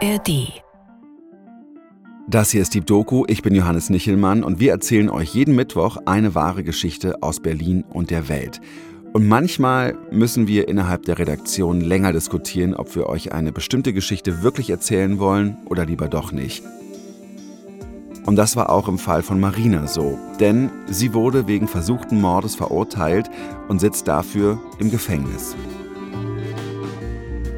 ARD. 0.00 0.62
Das 2.28 2.52
hier 2.52 2.62
ist 2.62 2.74
Deep 2.74 2.86
Doku, 2.86 3.24
ich 3.26 3.42
bin 3.42 3.52
Johannes 3.54 3.90
Nichelmann 3.90 4.44
und 4.44 4.60
wir 4.60 4.70
erzählen 4.70 5.10
euch 5.10 5.34
jeden 5.34 5.56
Mittwoch 5.56 5.96
eine 6.04 6.36
wahre 6.36 6.62
Geschichte 6.62 7.20
aus 7.20 7.40
Berlin 7.40 7.84
und 7.90 8.10
der 8.10 8.28
Welt. 8.28 8.60
Und 9.12 9.26
manchmal 9.26 9.98
müssen 10.12 10.46
wir 10.46 10.68
innerhalb 10.68 11.04
der 11.04 11.18
Redaktion 11.18 11.80
länger 11.80 12.12
diskutieren, 12.12 12.74
ob 12.74 12.94
wir 12.94 13.08
euch 13.08 13.32
eine 13.32 13.50
bestimmte 13.50 13.92
Geschichte 13.92 14.42
wirklich 14.42 14.70
erzählen 14.70 15.18
wollen 15.18 15.56
oder 15.64 15.84
lieber 15.84 16.06
doch 16.06 16.30
nicht. 16.30 16.62
Und 18.24 18.36
das 18.36 18.54
war 18.54 18.70
auch 18.70 18.86
im 18.86 18.98
Fall 18.98 19.24
von 19.24 19.40
Marina 19.40 19.88
so, 19.88 20.16
denn 20.38 20.70
sie 20.86 21.12
wurde 21.12 21.48
wegen 21.48 21.66
versuchten 21.66 22.20
Mordes 22.20 22.54
verurteilt 22.54 23.30
und 23.66 23.80
sitzt 23.80 24.06
dafür 24.06 24.60
im 24.78 24.92
Gefängnis. 24.92 25.56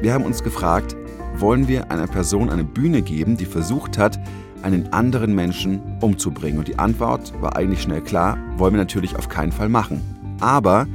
Wir 0.01 0.13
haben 0.13 0.25
uns 0.25 0.41
gefragt, 0.41 0.95
wollen 1.37 1.67
wir 1.67 1.91
einer 1.91 2.07
Person 2.07 2.49
eine 2.49 2.63
Bühne 2.63 3.01
geben, 3.01 3.37
die 3.37 3.45
versucht 3.45 3.97
hat, 3.97 4.19
einen 4.61 4.93
anderen 4.93 5.33
Menschen 5.33 5.81
umzubringen? 6.01 6.59
Und 6.59 6.67
die 6.67 6.79
Antwort 6.79 7.33
war 7.41 7.55
eigentlich 7.55 7.81
schnell 7.81 8.01
klar, 8.01 8.37
wollen 8.57 8.73
wir 8.73 8.79
natürlich 8.79 9.15
auf 9.15 9.29
keinen 9.29 9.51
Fall 9.51 9.69
machen. 9.69 10.01
Aber 10.39 10.87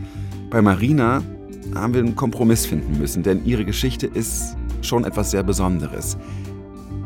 bei 0.51 0.63
Marina 0.63 1.23
haben 1.75 1.95
wir 1.95 2.01
einen 2.01 2.17
Kompromiss 2.17 2.67
finden 2.67 2.99
müssen, 2.99 3.23
denn 3.23 3.45
ihre 3.45 3.65
Geschichte 3.65 4.07
ist 4.07 4.57
schon 4.83 5.05
etwas 5.05 5.31
sehr 5.31 5.43
Besonderes. 5.43 6.17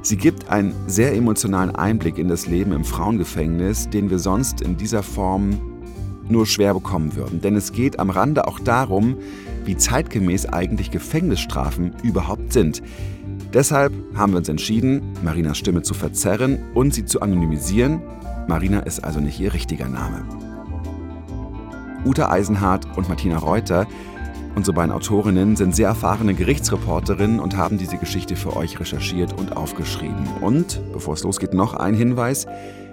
Sie 0.03 0.17
gibt 0.17 0.49
einen 0.49 0.75
sehr 0.87 1.15
emotionalen 1.15 1.75
Einblick 1.75 2.17
in 2.19 2.29
das 2.29 2.47
Leben 2.47 2.73
im 2.73 2.85
Frauengefängnis, 2.85 3.91
den 3.91 4.09
wir 4.09 4.19
sonst 4.19 4.63
in 4.63 4.77
dieser 4.77 5.03
Form 5.03 5.61
nur 6.29 6.47
schwer 6.47 6.75
bekommen 6.75 7.17
würden. 7.17 7.41
Denn 7.41 7.57
es 7.57 7.73
geht 7.73 7.99
am 7.99 8.09
Rande 8.09 8.47
auch 8.47 8.61
darum, 8.61 9.17
wie 9.65 9.77
zeitgemäß 9.77 10.47
eigentlich 10.47 10.91
Gefängnisstrafen 10.91 11.93
überhaupt 12.03 12.53
sind. 12.53 12.83
Deshalb 13.53 13.93
haben 14.15 14.33
wir 14.33 14.39
uns 14.39 14.49
entschieden, 14.49 15.03
Marinas 15.25 15.59
Stimme 15.59 15.83
zu 15.83 15.93
verzerren 15.93 16.61
und 16.75 16.95
sie 16.95 17.05
zu 17.05 17.21
anonymisieren. 17.21 18.01
Marina 18.47 18.81
ist 18.81 19.03
also 19.03 19.19
nicht 19.19 19.41
ihr 19.41 19.53
richtiger 19.53 19.89
Name. 19.89 20.25
Uta 22.05 22.31
Eisenhardt 22.31 22.97
und 22.97 23.09
Martina 23.09 23.39
Reuter, 23.39 23.89
unsere 24.55 24.75
beiden 24.75 24.93
Autorinnen, 24.93 25.57
sind 25.57 25.75
sehr 25.75 25.89
erfahrene 25.89 26.35
Gerichtsreporterinnen 26.35 27.41
und 27.41 27.57
haben 27.57 27.77
diese 27.77 27.99
Geschichte 27.99 28.37
für 28.37 28.57
euch 28.57 28.79
recherchiert 28.79 29.33
und 29.33 29.57
aufgeschrieben. 29.57 30.29
Und, 30.41 30.81
bevor 30.93 31.15
es 31.15 31.25
losgeht, 31.25 31.53
noch 31.53 31.75
ein 31.75 31.95
Hinweis. 31.95 32.47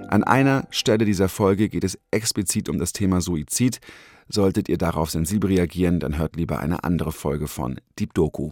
An 0.10 0.24
einer 0.24 0.66
Stelle 0.72 1.06
dieser 1.06 1.30
Folge 1.30 1.70
geht 1.70 1.84
es 1.84 2.00
explizit 2.10 2.68
um 2.68 2.80
das 2.80 2.94
Thema 2.94 3.22
Suizid. 3.22 3.80
Solltet 4.28 4.70
ihr 4.70 4.78
darauf 4.78 5.12
sensibel 5.12 5.52
reagieren, 5.52 6.00
dann 6.00 6.18
hört 6.18 6.36
lieber 6.36 6.60
eine 6.60 6.84
andere 6.84 7.12
Folge 7.12 7.48
von 7.48 7.80
Deep 8.00 8.14
Doku. 8.16 8.52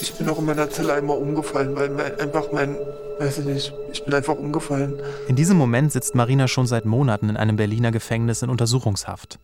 Ich 0.00 0.14
bin 0.14 0.28
auch 0.30 0.38
in 0.38 0.46
meiner 0.46 0.70
Zelle 0.70 0.94
einmal 0.94 1.18
umgefallen, 1.18 1.76
weil 1.76 1.90
mein, 1.90 2.18
einfach 2.18 2.52
mein, 2.52 2.76
weiß 3.18 3.38
ich 3.38 3.44
nicht, 3.44 3.74
ich 3.92 4.02
bin 4.04 4.14
einfach 4.14 4.34
umgefallen. 4.34 5.00
In 5.28 5.36
diesem 5.36 5.58
Moment 5.58 5.92
sitzt 5.92 6.14
Marina 6.14 6.48
schon 6.48 6.66
seit 6.66 6.86
Monaten 6.86 7.28
in 7.28 7.36
einem 7.36 7.56
Berliner 7.56 7.92
Gefängnis 7.92 8.42
in 8.42 8.48
Untersuchungshaft. 8.48 9.38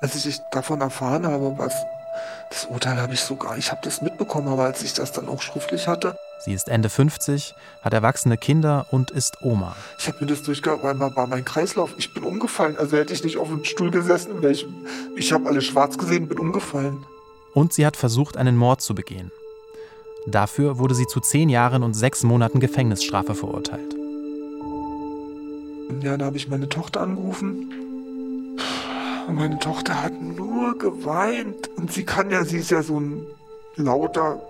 Als 0.00 0.24
ich 0.24 0.40
davon 0.50 0.80
erfahren 0.80 1.26
habe, 1.26 1.54
was 1.58 1.74
das 2.50 2.64
Urteil 2.64 2.96
habe 2.96 3.14
ich 3.14 3.20
sogar, 3.20 3.56
ich 3.56 3.70
habe 3.70 3.80
das 3.84 4.02
mitbekommen, 4.02 4.48
aber 4.48 4.64
als 4.64 4.82
ich 4.82 4.94
das 4.94 5.12
dann 5.12 5.28
auch 5.28 5.40
schriftlich 5.40 5.86
hatte. 5.86 6.16
Sie 6.44 6.52
ist 6.52 6.68
Ende 6.68 6.88
50, 6.88 7.54
hat 7.82 7.92
erwachsene 7.92 8.36
Kinder 8.36 8.86
und 8.90 9.12
ist 9.12 9.42
Oma. 9.42 9.76
Ich 9.98 10.08
habe 10.08 10.18
mir 10.20 10.26
das 10.26 10.42
durchgehabt, 10.42 10.84
einmal 10.84 11.14
war 11.14 11.28
mein 11.28 11.44
Kreislauf, 11.44 11.94
ich 11.98 12.12
bin 12.12 12.24
umgefallen. 12.24 12.76
Also 12.78 12.96
hätte 12.96 13.12
ich 13.12 13.22
nicht 13.22 13.36
auf 13.36 13.46
dem 13.46 13.62
Stuhl 13.62 13.92
gesessen, 13.92 14.42
ich, 14.48 14.66
ich 15.16 15.32
habe 15.32 15.48
alles 15.48 15.66
schwarz 15.66 15.96
gesehen, 15.98 16.26
bin 16.26 16.40
umgefallen. 16.40 17.04
Und 17.54 17.72
sie 17.72 17.86
hat 17.86 17.96
versucht, 17.96 18.36
einen 18.36 18.56
Mord 18.56 18.80
zu 18.80 18.94
begehen. 18.94 19.30
Dafür 20.26 20.78
wurde 20.78 20.94
sie 20.94 21.06
zu 21.06 21.20
zehn 21.20 21.48
Jahren 21.48 21.82
und 21.82 21.94
sechs 21.94 22.22
Monaten 22.22 22.60
Gefängnisstrafe 22.60 23.34
verurteilt. 23.34 23.96
Ja, 26.02 26.16
da 26.16 26.26
habe 26.26 26.36
ich 26.36 26.48
meine 26.48 26.68
Tochter 26.68 27.00
angerufen. 27.00 27.70
Und 29.28 29.34
meine 29.34 29.58
Tochter 29.58 30.02
hat 30.02 30.20
nur 30.20 30.78
geweint. 30.78 31.70
Und 31.76 31.92
sie 31.92 32.04
kann 32.04 32.30
ja, 32.30 32.44
sie 32.44 32.58
ist 32.58 32.70
ja 32.70 32.82
so 32.82 33.00
ein 33.00 33.26
lauter, 33.76 34.40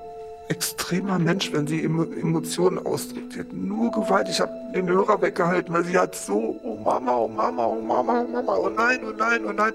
extremer 0.48 1.18
Mensch, 1.18 1.52
wenn 1.52 1.66
sie 1.66 1.84
Emotionen 1.84 2.84
ausdrückt. 2.84 3.32
Sie 3.34 3.40
hat 3.40 3.52
nur 3.52 3.90
geweint. 3.92 4.28
Ich 4.28 4.40
habe 4.40 4.52
den 4.74 4.88
Hörer 4.88 5.22
weggehalten, 5.22 5.72
weil 5.72 5.84
sie 5.84 5.96
hat 5.96 6.14
so, 6.14 6.58
oh 6.62 6.76
Mama, 6.84 7.16
oh 7.16 7.28
Mama, 7.28 7.66
oh 7.66 7.80
Mama, 7.80 8.24
oh 8.26 8.32
Mama, 8.32 8.56
oh 8.56 8.68
nein, 8.68 9.00
oh 9.08 9.12
nein, 9.16 9.40
oh 9.46 9.52
nein. 9.52 9.72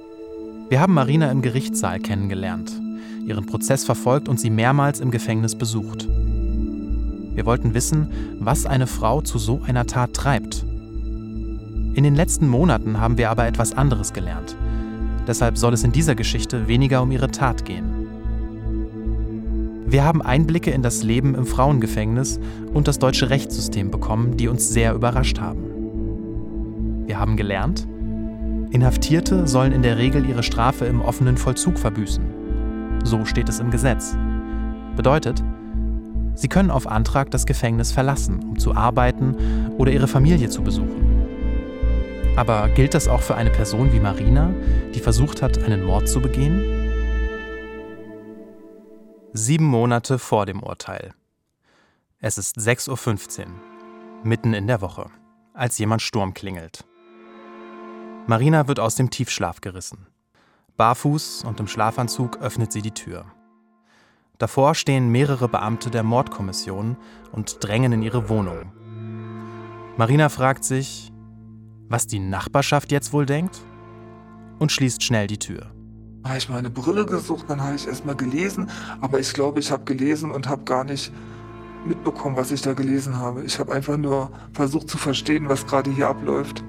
Wir 0.70 0.82
haben 0.82 0.94
Marina 0.94 1.32
im 1.32 1.42
Gerichtssaal 1.42 2.00
kennengelernt 2.00 2.85
ihren 3.26 3.46
Prozess 3.46 3.86
verfolgt 3.86 4.30
und 4.30 4.40
sie 4.40 4.50
mehrmals 4.50 5.00
im 5.00 5.12
Gefängnis 5.12 5.56
besucht. 5.56 6.08
Wir 7.36 7.46
wollten 7.46 7.74
wissen, 7.74 8.08
was 8.40 8.66
eine 8.66 8.88
Frau 8.88 9.22
zu 9.22 9.38
so 9.38 9.62
einer 9.66 9.86
Tat 9.86 10.14
treibt. 10.14 10.66
In 11.96 12.04
den 12.04 12.16
letzten 12.16 12.48
Monaten 12.48 13.00
haben 13.00 13.18
wir 13.18 13.30
aber 13.30 13.46
etwas 13.46 13.74
anderes 13.74 14.14
gelernt. 14.14 14.56
Deshalb 15.28 15.58
soll 15.58 15.74
es 15.74 15.84
in 15.84 15.92
dieser 15.92 16.16
Geschichte 16.16 16.68
weniger 16.68 17.02
um 17.02 17.12
ihre 17.12 17.32
Tat 17.32 17.66
gehen. 17.66 18.06
Wir 19.88 20.04
haben 20.04 20.22
Einblicke 20.22 20.72
in 20.72 20.82
das 20.82 21.04
Leben 21.04 21.36
im 21.36 21.46
Frauengefängnis 21.46 22.40
und 22.74 22.88
das 22.88 23.00
deutsche 23.00 23.30
Rechtssystem 23.30 23.92
bekommen, 23.92 24.38
die 24.38 24.48
uns 24.48 24.70
sehr 24.70 24.94
überrascht 24.94 25.40
haben. 25.40 27.06
Wir 27.06 27.20
haben 27.20 27.38
gelernt, 27.38 27.88
Inhaftierte 28.72 29.48
sollen 29.48 29.72
in 29.72 29.84
der 29.84 29.98
Regel 29.98 30.28
ihre 30.28 30.44
Strafe 30.44 30.86
im 30.86 31.02
offenen 31.02 31.38
Vollzug 31.38 31.80
verbüßen. 31.80 32.45
So 33.06 33.24
steht 33.24 33.50
es 33.50 33.60
im 33.60 33.70
Gesetz. 33.70 34.18
Bedeutet, 34.96 35.44
sie 36.34 36.48
können 36.48 36.72
auf 36.72 36.88
Antrag 36.88 37.30
das 37.30 37.46
Gefängnis 37.46 37.92
verlassen, 37.92 38.40
um 38.44 38.58
zu 38.58 38.74
arbeiten 38.74 39.72
oder 39.78 39.92
ihre 39.92 40.08
Familie 40.08 40.50
zu 40.50 40.64
besuchen. 40.64 42.34
Aber 42.36 42.68
gilt 42.70 42.96
das 42.96 43.08
auch 43.08 43.22
für 43.22 43.36
eine 43.36 43.52
Person 43.52 43.94
wie 43.94 44.00
Marina, 44.00 44.52
die 44.96 45.00
versucht 45.00 45.44
hat, 45.44 45.64
einen 45.64 45.84
Mord 45.86 46.10
zu 46.10 46.20
begehen? 46.20 46.64
Sieben 49.34 49.66
Monate 49.66 50.18
vor 50.18 50.48
dem 50.48 50.64
Urteil. 50.64 51.14
Es 52.20 52.40
ist 52.40 52.58
6.15 52.58 53.42
Uhr, 53.42 53.46
mitten 54.24 54.56
in 54.56 54.66
der 54.66 54.82
Woche, 54.82 55.12
als 55.54 55.78
jemand 55.78 56.02
Sturm 56.02 56.34
klingelt. 56.34 56.86
Marina 58.26 58.68
wird 58.68 58.80
aus 58.80 58.96
dem 58.96 59.12
Tiefschlaf 59.12 59.62
gerissen. 59.62 60.08
Barfuß 60.78 61.44
und 61.46 61.60
im 61.60 61.68
Schlafanzug 61.68 62.42
öffnet 62.42 62.72
sie 62.72 62.82
die 62.82 62.92
Tür. 62.92 63.26
Davor 64.38 64.76
stehen 64.76 65.10
mehrere 65.10 65.48
Beamte 65.48 65.90
der 65.90 66.04
Mordkommission 66.04 66.98
und 67.32 67.64
drängen 67.64 67.94
in 67.94 68.02
ihre 68.02 68.28
Wohnung. 68.28 68.74
Marina 69.98 70.28
fragt 70.28 70.66
sich, 70.66 71.14
was 71.88 72.08
die 72.08 72.20
Nachbarschaft 72.20 72.92
jetzt 72.92 73.14
wohl 73.14 73.26
denkt 73.26 73.62
und 74.60 74.72
schließt 74.72 75.04
schnell 75.04 75.28
die 75.28 75.40
Tür. 75.40 75.72
Habe 76.26 76.38
ich 76.38 76.50
meine 76.50 76.70
Brille 76.70 77.06
gesucht, 77.06 77.46
dann 77.48 77.62
habe 77.62 77.76
ich 77.76 77.88
erstmal 77.88 78.16
gelesen, 78.16 78.70
aber 79.00 79.20
ich 79.20 79.32
glaube, 79.34 79.60
ich 79.60 79.72
habe 79.72 79.86
gelesen 79.86 80.32
und 80.32 80.50
habe 80.50 80.64
gar 80.64 80.84
nicht 80.84 81.14
mitbekommen, 81.86 82.36
was 82.36 82.52
ich 82.52 82.62
da 82.62 82.74
gelesen 82.74 83.18
habe. 83.18 83.44
Ich 83.44 83.60
habe 83.60 83.72
einfach 83.72 83.96
nur 83.96 84.32
versucht 84.52 84.90
zu 84.90 84.98
verstehen, 84.98 85.48
was 85.48 85.66
gerade 85.66 85.92
hier 85.92 86.10
abläuft. 86.10 86.64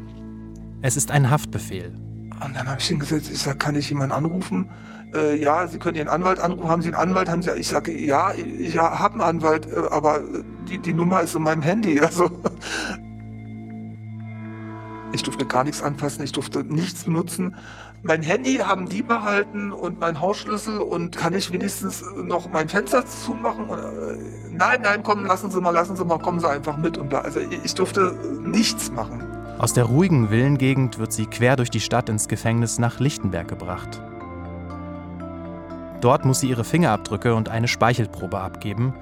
Es 0.83 0.97
ist 0.97 1.11
ein 1.11 1.31
Haftbefehl, 1.31 1.95
und 2.45 2.57
dann 2.57 2.69
habe 2.69 2.81
ich 2.81 2.87
hingesetzt, 2.87 3.31
ich 3.31 3.39
sage, 3.39 3.59
kann 3.59 3.75
ich 3.77 3.89
jemanden 3.89 4.15
anrufen? 4.15 4.69
Äh, 5.15 5.37
ja, 5.37 5.67
Sie 5.67 5.79
können 5.79 5.97
Ihren 5.97 6.09
Anwalt 6.09 6.41
anrufen. 6.41 6.69
Haben 6.69 6.83
Sie 6.83 6.89
einen 6.89 6.97
Anwalt? 6.97 7.29
Haben 7.29 7.43
Sie, 7.43 7.51
ich 7.53 7.69
sage, 7.69 7.93
ja, 7.93 8.33
ich 8.35 8.77
habe 8.77 9.15
einen 9.15 9.23
Anwalt, 9.23 9.67
äh, 9.67 9.77
aber 9.91 10.21
die, 10.69 10.79
die 10.79 10.93
Nummer 10.93 11.23
ist 11.23 11.35
in 11.35 11.43
meinem 11.43 11.63
Handy. 11.63 12.01
Also 12.07 12.31
ich 15.13 15.23
durfte 15.23 15.47
gar 15.47 15.65
nichts 15.65 15.83
anfassen, 15.83 16.23
ich 16.25 16.33
durfte 16.33 16.63
nichts 16.63 17.07
nutzen. 17.07 17.57
Mein 18.03 18.23
Handy 18.23 18.57
haben 18.57 18.89
die 18.89 19.03
behalten 19.03 19.73
und 19.73 19.99
mein 19.99 20.21
Hausschlüssel 20.21 20.79
und 20.79 21.17
kann 21.17 21.33
ich 21.33 21.53
wenigstens 21.53 22.05
noch 22.23 22.51
mein 22.53 22.69
Fenster 22.69 23.05
zumachen? 23.07 23.69
Äh, 23.71 24.53
nein, 24.53 24.83
nein, 24.83 25.03
komm, 25.03 25.25
lassen 25.25 25.51
Sie 25.51 25.61
mal, 25.61 25.71
lassen 25.71 25.97
Sie 25.97 26.05
mal, 26.05 26.19
kommen 26.19 26.39
Sie 26.39 26.49
einfach 26.49 26.77
mit. 26.77 26.99
Und 26.99 27.13
da, 27.13 27.21
also 27.21 27.41
ich 27.41 27.75
durfte 27.75 28.15
nichts 28.45 28.93
machen. 28.93 29.26
Aus 29.59 29.73
der 29.73 29.85
ruhigen 29.85 30.29
Villengegend 30.29 30.99
wird 30.99 31.15
sie 31.15 31.25
quer 31.25 31.57
durch 31.57 31.71
die 31.71 31.81
Stadt 31.81 32.11
ins 32.11 32.29
Gefängnis 32.29 32.79
nach 32.79 33.01
Lichtenberg 33.01 33.49
gebracht. 33.49 34.03
Dort 36.03 36.27
muss 36.27 36.41
sie 36.41 36.51
ihre 36.51 36.65
Fingerabdrücke 36.65 37.35
und 37.35 37.49
eine 37.49 37.67
Speichelprobe 37.67 38.39
abgeben, 38.39 38.93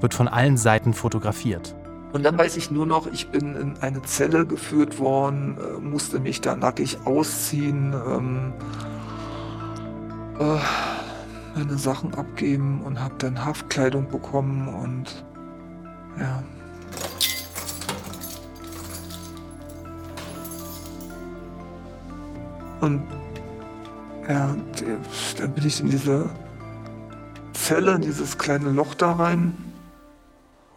wird 0.00 0.12
von 0.12 0.28
allen 0.28 0.58
Seiten 0.58 0.92
fotografiert. 0.92 1.74
Und 2.12 2.24
dann 2.24 2.36
weiß 2.36 2.58
ich 2.58 2.70
nur 2.70 2.84
noch, 2.84 3.06
ich 3.06 3.28
bin 3.30 3.56
in 3.56 3.78
eine 3.80 4.02
Zelle 4.02 4.46
geführt 4.46 4.98
worden, 4.98 5.56
äh, 5.58 5.80
musste 5.80 6.20
mich 6.20 6.42
da 6.42 6.56
nackig 6.56 6.98
ausziehen, 7.06 7.94
ähm, 7.94 8.52
äh, 10.38 11.58
meine 11.58 11.78
Sachen 11.78 12.14
abgeben 12.14 12.82
und 12.82 13.00
habe 13.00 13.14
dann 13.16 13.44
Haftkleidung 13.44 14.08
bekommen 14.08 14.68
und 14.68 15.24
ja. 16.20 16.42
Und 22.80 23.06
ja, 24.28 24.54
dann 25.38 25.54
bin 25.54 25.66
ich 25.66 25.80
in 25.80 25.90
diese 25.90 26.30
Zelle, 27.52 27.94
in 27.94 28.02
dieses 28.02 28.38
kleine 28.38 28.70
Loch 28.70 28.94
da 28.94 29.12
rein. 29.12 29.56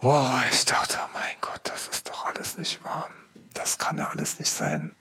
Boah, 0.01 0.42
ich 0.51 0.66
dachte, 0.66 0.98
mein 1.13 1.36
Gott, 1.42 1.62
das 1.63 1.88
ist 1.88 2.10
doch 2.10 2.25
alles 2.25 2.57
nicht 2.57 2.84
wahr. 2.84 3.10
Das 3.54 3.78
kann 3.78 3.98
ja 3.98 4.10
alles 4.10 4.40
nicht 4.40 4.51
sein. 4.51 4.96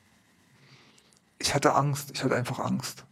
Ich 1.39 1.55
hatte 1.55 1.75
Angst, 1.75 2.11
ich 2.13 2.25
hatte 2.25 2.35
einfach 2.35 2.59
Angst. 2.59 3.05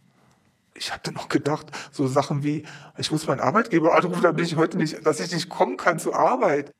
Ich 0.73 0.93
hatte 0.93 1.11
noch 1.11 1.29
gedacht, 1.29 1.71
so 1.91 2.07
Sachen 2.07 2.43
wie, 2.43 2.65
ich 2.97 3.11
muss 3.11 3.25
meinen 3.25 3.39
Arbeitgeber 3.39 3.95
anrufen, 3.95 4.21
damit 4.21 4.45
ich 4.45 4.57
heute 4.57 4.77
nicht, 4.77 5.05
dass 5.05 5.19
ich 5.19 5.31
nicht 5.31 5.49
kommen 5.49 5.77
kann 5.77 5.97
zur 5.97 6.15
Arbeit. 6.15 6.71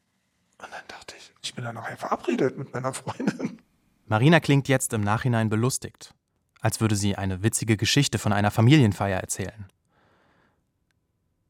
Und 0.59 0.71
dann 0.71 0.83
dachte 0.87 1.15
ich, 1.17 1.33
ich 1.41 1.55
bin 1.55 1.63
dann 1.63 1.75
nachher 1.75 1.97
verabredet 1.97 2.57
mit 2.57 2.73
meiner 2.73 2.93
Freundin. 2.93 3.61
Marina 4.05 4.39
klingt 4.39 4.67
jetzt 4.67 4.93
im 4.93 5.01
Nachhinein 5.01 5.49
belustigt, 5.49 6.13
als 6.61 6.81
würde 6.81 6.95
sie 6.95 7.15
eine 7.15 7.43
witzige 7.43 7.77
Geschichte 7.77 8.17
von 8.17 8.33
einer 8.33 8.51
Familienfeier 8.51 9.19
erzählen. 9.19 9.65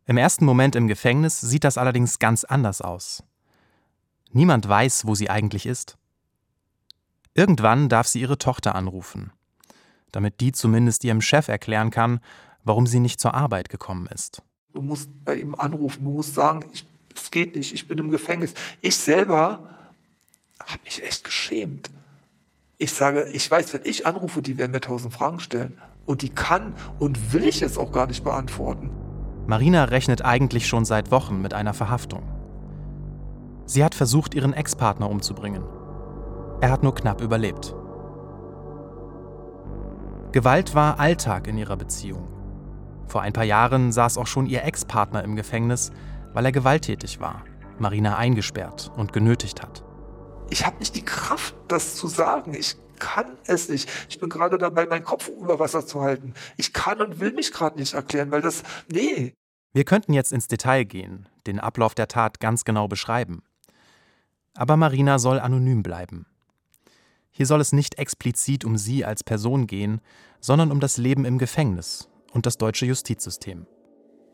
Im 0.06 0.18
ersten 0.18 0.46
Moment 0.46 0.76
im 0.76 0.88
Gefängnis 0.88 1.42
sieht 1.42 1.64
das 1.64 1.78
allerdings 1.78 2.20
ganz 2.20 2.44
anders 2.44 2.82
aus. 2.82 3.24
Niemand 4.32 4.68
weiß, 4.68 5.06
wo 5.06 5.16
sie 5.16 5.30
eigentlich 5.30 5.66
ist. 5.66 5.98
Irgendwann 7.34 7.90
darf 7.90 8.08
sie 8.08 8.22
ihre 8.22 8.38
Tochter 8.38 8.76
anrufen, 8.76 9.32
damit 10.12 10.40
die 10.40 10.52
zumindest 10.52 11.04
ihrem 11.04 11.22
Chef 11.22 11.50
erklären 11.50 11.92
kann, 11.92 12.20
warum 12.64 12.88
sie 12.88 13.00
nicht 13.00 13.20
zur 13.20 13.34
Arbeit 13.34 13.70
gekommen 13.70 14.08
ist. 14.08 14.42
Du 14.74 14.82
musst 14.82 15.10
bei 15.26 15.36
ihm 15.36 15.56
anrufen, 15.56 16.04
du 16.04 16.12
musst 16.12 16.36
sagen, 16.36 16.66
es 17.16 17.32
geht 17.32 17.56
nicht, 17.56 17.74
ich 17.74 17.88
bin 17.88 17.98
im 17.98 18.10
Gefängnis. 18.10 18.54
Ich 18.82 18.96
selber 18.96 19.70
habe 20.60 20.84
mich 20.84 21.04
echt 21.04 21.24
geschämt. 21.24 21.90
Ich 22.80 22.94
sage, 22.94 23.24
ich 23.34 23.50
weiß, 23.50 23.74
wenn 23.74 23.82
ich 23.86 24.06
anrufe, 24.06 24.44
die 24.44 24.60
werden 24.60 24.72
mir 24.72 24.82
tausend 24.82 25.12
Fragen 25.12 25.40
stellen. 25.40 25.80
Und 26.06 26.22
die 26.22 26.30
kann 26.30 26.76
und 27.00 27.34
will 27.34 27.44
ich 27.44 27.60
jetzt 27.60 27.80
auch 27.80 27.92
gar 27.92 28.06
nicht 28.06 28.24
beantworten. 28.24 28.92
Marina 29.48 29.86
rechnet 29.86 30.24
eigentlich 30.24 30.68
schon 30.68 30.86
seit 30.86 31.10
Wochen 31.10 31.42
mit 31.42 31.56
einer 31.56 31.74
Verhaftung. 31.74 32.22
Sie 33.66 33.84
hat 33.84 33.96
versucht, 33.96 34.36
ihren 34.36 34.54
Ex-Partner 34.54 35.10
umzubringen. 35.10 35.64
Er 36.62 36.70
hat 36.70 36.84
nur 36.84 36.94
knapp 36.94 37.22
überlebt. 37.22 37.76
Gewalt 40.32 40.76
war 40.76 41.00
Alltag 41.00 41.48
in 41.48 41.58
ihrer 41.58 41.78
Beziehung. 41.78 42.28
Vor 43.08 43.22
ein 43.22 43.34
paar 43.34 43.44
Jahren 43.44 43.92
saß 43.92 44.20
auch 44.20 44.28
schon 44.28 44.46
ihr 44.46 44.64
Ex-Partner 44.64 45.24
im 45.24 45.36
Gefängnis, 45.36 45.92
weil 46.34 46.46
er 46.46 46.52
gewalttätig 46.52 47.20
war, 47.20 47.44
Marina 47.80 48.18
eingesperrt 48.18 48.92
und 48.96 49.14
genötigt 49.14 49.64
hat 49.64 49.87
ich 50.50 50.66
habe 50.66 50.78
nicht 50.80 50.96
die 50.96 51.06
Kraft, 51.06 51.56
das 51.68 51.96
zu 51.96 52.08
sagen. 52.08 52.54
Ich 52.54 52.76
kann 53.00 53.38
es 53.46 53.70
nicht. 53.70 53.90
Ich 54.10 54.20
bin 54.20 54.30
gerade 54.30 54.58
dabei, 54.58 54.86
meinen 54.86 55.04
Kopf 55.04 55.28
über 55.28 55.60
Wasser 55.60 55.86
zu 55.86 56.02
halten. 56.02 56.34
Ich 56.58 56.74
kann 56.74 57.02
und 57.02 57.20
will 57.20 57.34
mich 57.34 57.52
gerade 57.52 57.78
nicht 57.78 57.94
erklären, 57.94 58.32
weil 58.32 58.42
das, 58.42 58.64
nee. 58.88 59.34
Wir 59.74 59.84
könnten 59.84 60.14
jetzt 60.14 60.32
ins 60.32 60.48
Detail 60.48 60.84
gehen, 60.84 61.30
den 61.46 61.60
Ablauf 61.60 61.94
der 61.94 62.08
Tat 62.08 62.40
ganz 62.40 62.64
genau 62.64 62.88
beschreiben. 62.88 63.44
Aber 64.56 64.78
Marina 64.78 65.20
soll 65.20 65.40
anonym 65.40 65.84
bleiben. 65.84 66.26
Hier 67.30 67.46
soll 67.46 67.62
es 67.62 67.72
nicht 67.72 68.00
explizit 68.00 68.66
um 68.66 68.78
sie 68.78 69.06
als 69.06 69.24
Person 69.24 69.68
gehen, 69.68 70.02
sondern 70.40 70.72
um 70.72 70.80
das 70.80 70.98
Leben 70.98 71.26
im 71.26 71.38
Gefängnis 71.38 72.10
und 72.32 72.48
das 72.48 72.58
deutsche 72.58 72.88
Justizsystem. 72.88 73.68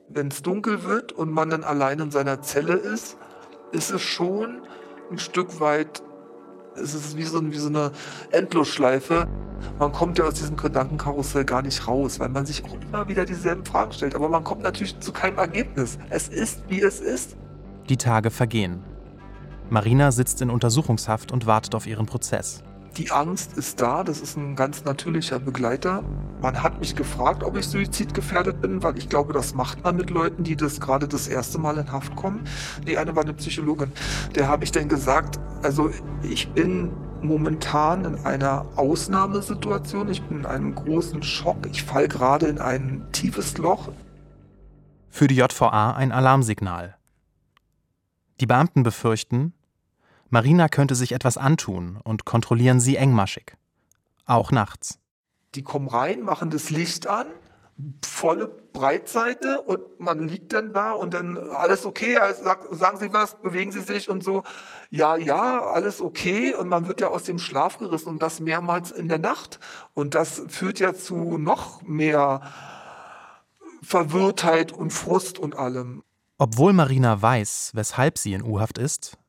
Wenn 0.08 0.30
es 0.30 0.42
dunkel 0.42 0.84
wird 0.84 1.12
und 1.12 1.32
man 1.32 1.50
dann 1.50 1.64
allein 1.64 2.00
in 2.00 2.12
seiner 2.12 2.42
Zelle 2.42 2.76
ist, 2.76 3.18
ist 3.74 3.92
es 3.92 4.02
schon 4.02 4.62
ein 5.12 5.18
Stück 5.18 5.60
weit, 5.60 6.02
es 6.76 6.94
ist 6.94 7.18
wie 7.18 7.24
so, 7.24 7.52
wie 7.52 7.58
so 7.58 7.70
eine 7.70 7.92
Endlosschleife. 8.32 9.28
Man 9.80 9.92
kommt 9.92 10.18
ja 10.18 10.26
aus 10.26 10.36
diesem 10.36 10.58
Gedankenkarussell 10.58 11.46
gar 11.46 11.62
nicht 11.62 11.88
raus, 11.88 12.20
weil 12.20 12.30
man 12.30 12.46
sich 12.46 12.64
auch 12.66 12.74
immer 12.82 13.08
wieder 13.08 13.26
dieselben 13.26 13.66
Fragen 13.66 13.92
stellt. 13.94 14.16
Aber 14.16 14.28
man 14.28 14.44
kommt 14.44 14.64
natürlich 14.64 15.00
zu 15.00 15.12
keinem 15.12 15.38
Ergebnis. 15.38 15.98
Es 16.10 16.28
ist, 16.28 16.64
wie 16.68 16.82
es 16.82 17.00
ist. 17.00 17.38
Die 17.90 17.98
Tage 17.98 18.32
vergehen. 18.32 18.84
Marina 19.70 20.12
sitzt 20.12 20.42
in 20.42 20.50
Untersuchungshaft 20.50 21.32
und 21.32 21.46
wartet 21.46 21.76
auf 21.76 21.88
ihren 21.88 22.06
Prozess. 22.06 22.64
Die 22.98 23.10
Angst 23.10 23.58
ist 23.58 23.82
da, 23.82 24.04
das 24.04 24.22
ist 24.22 24.38
ein 24.38 24.56
ganz 24.56 24.86
natürlicher 24.86 25.40
Begleiter. 25.40 26.04
Man 26.44 26.62
hat 26.62 26.80
mich 26.80 26.96
gefragt, 26.96 27.44
ob 27.44 27.58
ich 27.58 27.66
suizidgefährdet 27.66 28.62
bin, 28.62 28.84
weil 28.84 29.00
ich 29.00 29.10
glaube, 29.10 29.34
das 29.34 29.56
macht 29.56 29.84
man 29.84 29.96
mit 29.96 30.12
Leuten, 30.12 30.44
die 30.44 30.56
das 30.56 30.80
gerade 30.80 31.08
das 31.08 31.28
erste 31.28 31.58
Mal 31.58 31.80
in 31.80 31.92
Haft 31.92 32.16
kommen. 32.16 32.44
Die 32.86 33.00
eine 33.00 33.16
war 33.16 33.24
eine 33.24 33.34
Psychologin. 33.34 33.92
Der 34.36 34.48
habe 34.48 34.64
ich 34.64 34.72
dann 34.72 34.90
gesagt, 34.90 35.40
also 35.64 35.90
ich 36.22 36.50
bin 36.50 36.92
momentan 37.24 38.06
in 38.06 38.26
einer 38.26 38.68
Ausnahmesituation. 38.76 40.10
Ich 40.10 40.22
bin 40.22 40.40
in 40.40 40.46
einem 40.46 40.76
großen 40.76 41.24
Schock. 41.24 41.66
Ich 41.72 41.82
falle 41.82 42.08
gerade 42.08 42.46
in 42.46 42.60
ein 42.60 43.08
tiefes 43.12 43.58
Loch. 43.58 43.92
Für 45.10 45.28
die 45.28 45.38
JVA 45.38 45.94
ein 45.94 46.12
Alarmsignal. 46.12 46.96
Die 48.40 48.46
Beamten 48.46 48.84
befürchten, 48.84 49.54
Marina 50.34 50.68
könnte 50.68 50.96
sich 50.96 51.12
etwas 51.12 51.38
antun 51.38 52.00
und 52.04 52.26
kontrollieren 52.26 52.80
sie 52.80 52.96
engmaschig. 52.96 53.56
Auch 54.26 54.50
nachts. 54.50 54.98
Die 55.54 55.62
kommen 55.62 55.88
rein, 55.88 56.22
machen 56.22 56.50
das 56.50 56.72
Licht 56.72 57.06
an, 57.06 57.28
volle 58.04 58.48
Breitseite 58.48 59.62
und 59.62 60.00
man 60.00 60.28
liegt 60.28 60.54
dann 60.54 60.74
da 60.74 60.94
und 60.94 61.14
dann 61.14 61.38
alles 61.38 61.86
okay, 61.86 62.18
also 62.18 62.46
sagen 62.72 62.98
Sie 62.98 63.14
was, 63.14 63.40
bewegen 63.44 63.72
Sie 63.72 63.82
sich 63.82 64.10
und 64.10 64.24
so. 64.24 64.42
Ja, 64.90 65.18
ja, 65.18 65.62
alles 65.62 66.02
okay 66.02 66.56
und 66.56 66.68
man 66.68 66.88
wird 66.88 67.00
ja 67.00 67.10
aus 67.10 67.26
dem 67.26 67.38
Schlaf 67.38 67.78
gerissen 67.78 68.10
und 68.10 68.24
das 68.24 68.40
mehrmals 68.40 68.90
in 68.90 69.10
der 69.10 69.20
Nacht 69.20 69.60
und 69.94 70.16
das 70.16 70.42
führt 70.48 70.80
ja 70.80 70.96
zu 70.96 71.38
noch 71.38 71.84
mehr 71.84 72.42
Verwirrtheit 73.84 74.72
und 74.72 74.90
Frust 74.90 75.38
und 75.38 75.56
allem. 75.56 76.02
Obwohl 76.40 76.74
Marina 76.74 77.22
weiß, 77.22 77.74
weshalb 77.76 78.18
sie 78.18 78.34
in 78.34 78.42
U-Haft 78.42 78.80
ist, 78.80 79.20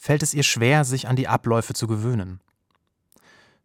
fällt 0.00 0.22
es 0.22 0.32
ihr 0.32 0.44
schwer, 0.44 0.86
sich 0.86 1.08
an 1.08 1.14
die 1.14 1.28
Abläufe 1.28 1.74
zu 1.74 1.86
gewöhnen. 1.86 2.40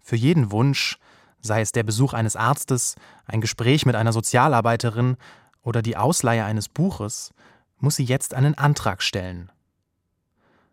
Für 0.01 0.17
jeden 0.17 0.51
Wunsch, 0.51 0.99
sei 1.39 1.61
es 1.61 1.71
der 1.71 1.83
Besuch 1.83 2.11
eines 2.11 2.35
Arztes, 2.35 2.95
ein 3.25 3.39
Gespräch 3.39 3.85
mit 3.85 3.95
einer 3.95 4.11
Sozialarbeiterin 4.11 5.15
oder 5.61 5.81
die 5.81 5.95
Ausleihe 5.95 6.43
eines 6.43 6.67
Buches, 6.67 7.33
muss 7.79 7.95
sie 7.95 8.03
jetzt 8.03 8.33
einen 8.33 8.53
Antrag 8.53 9.01
stellen. 9.01 9.49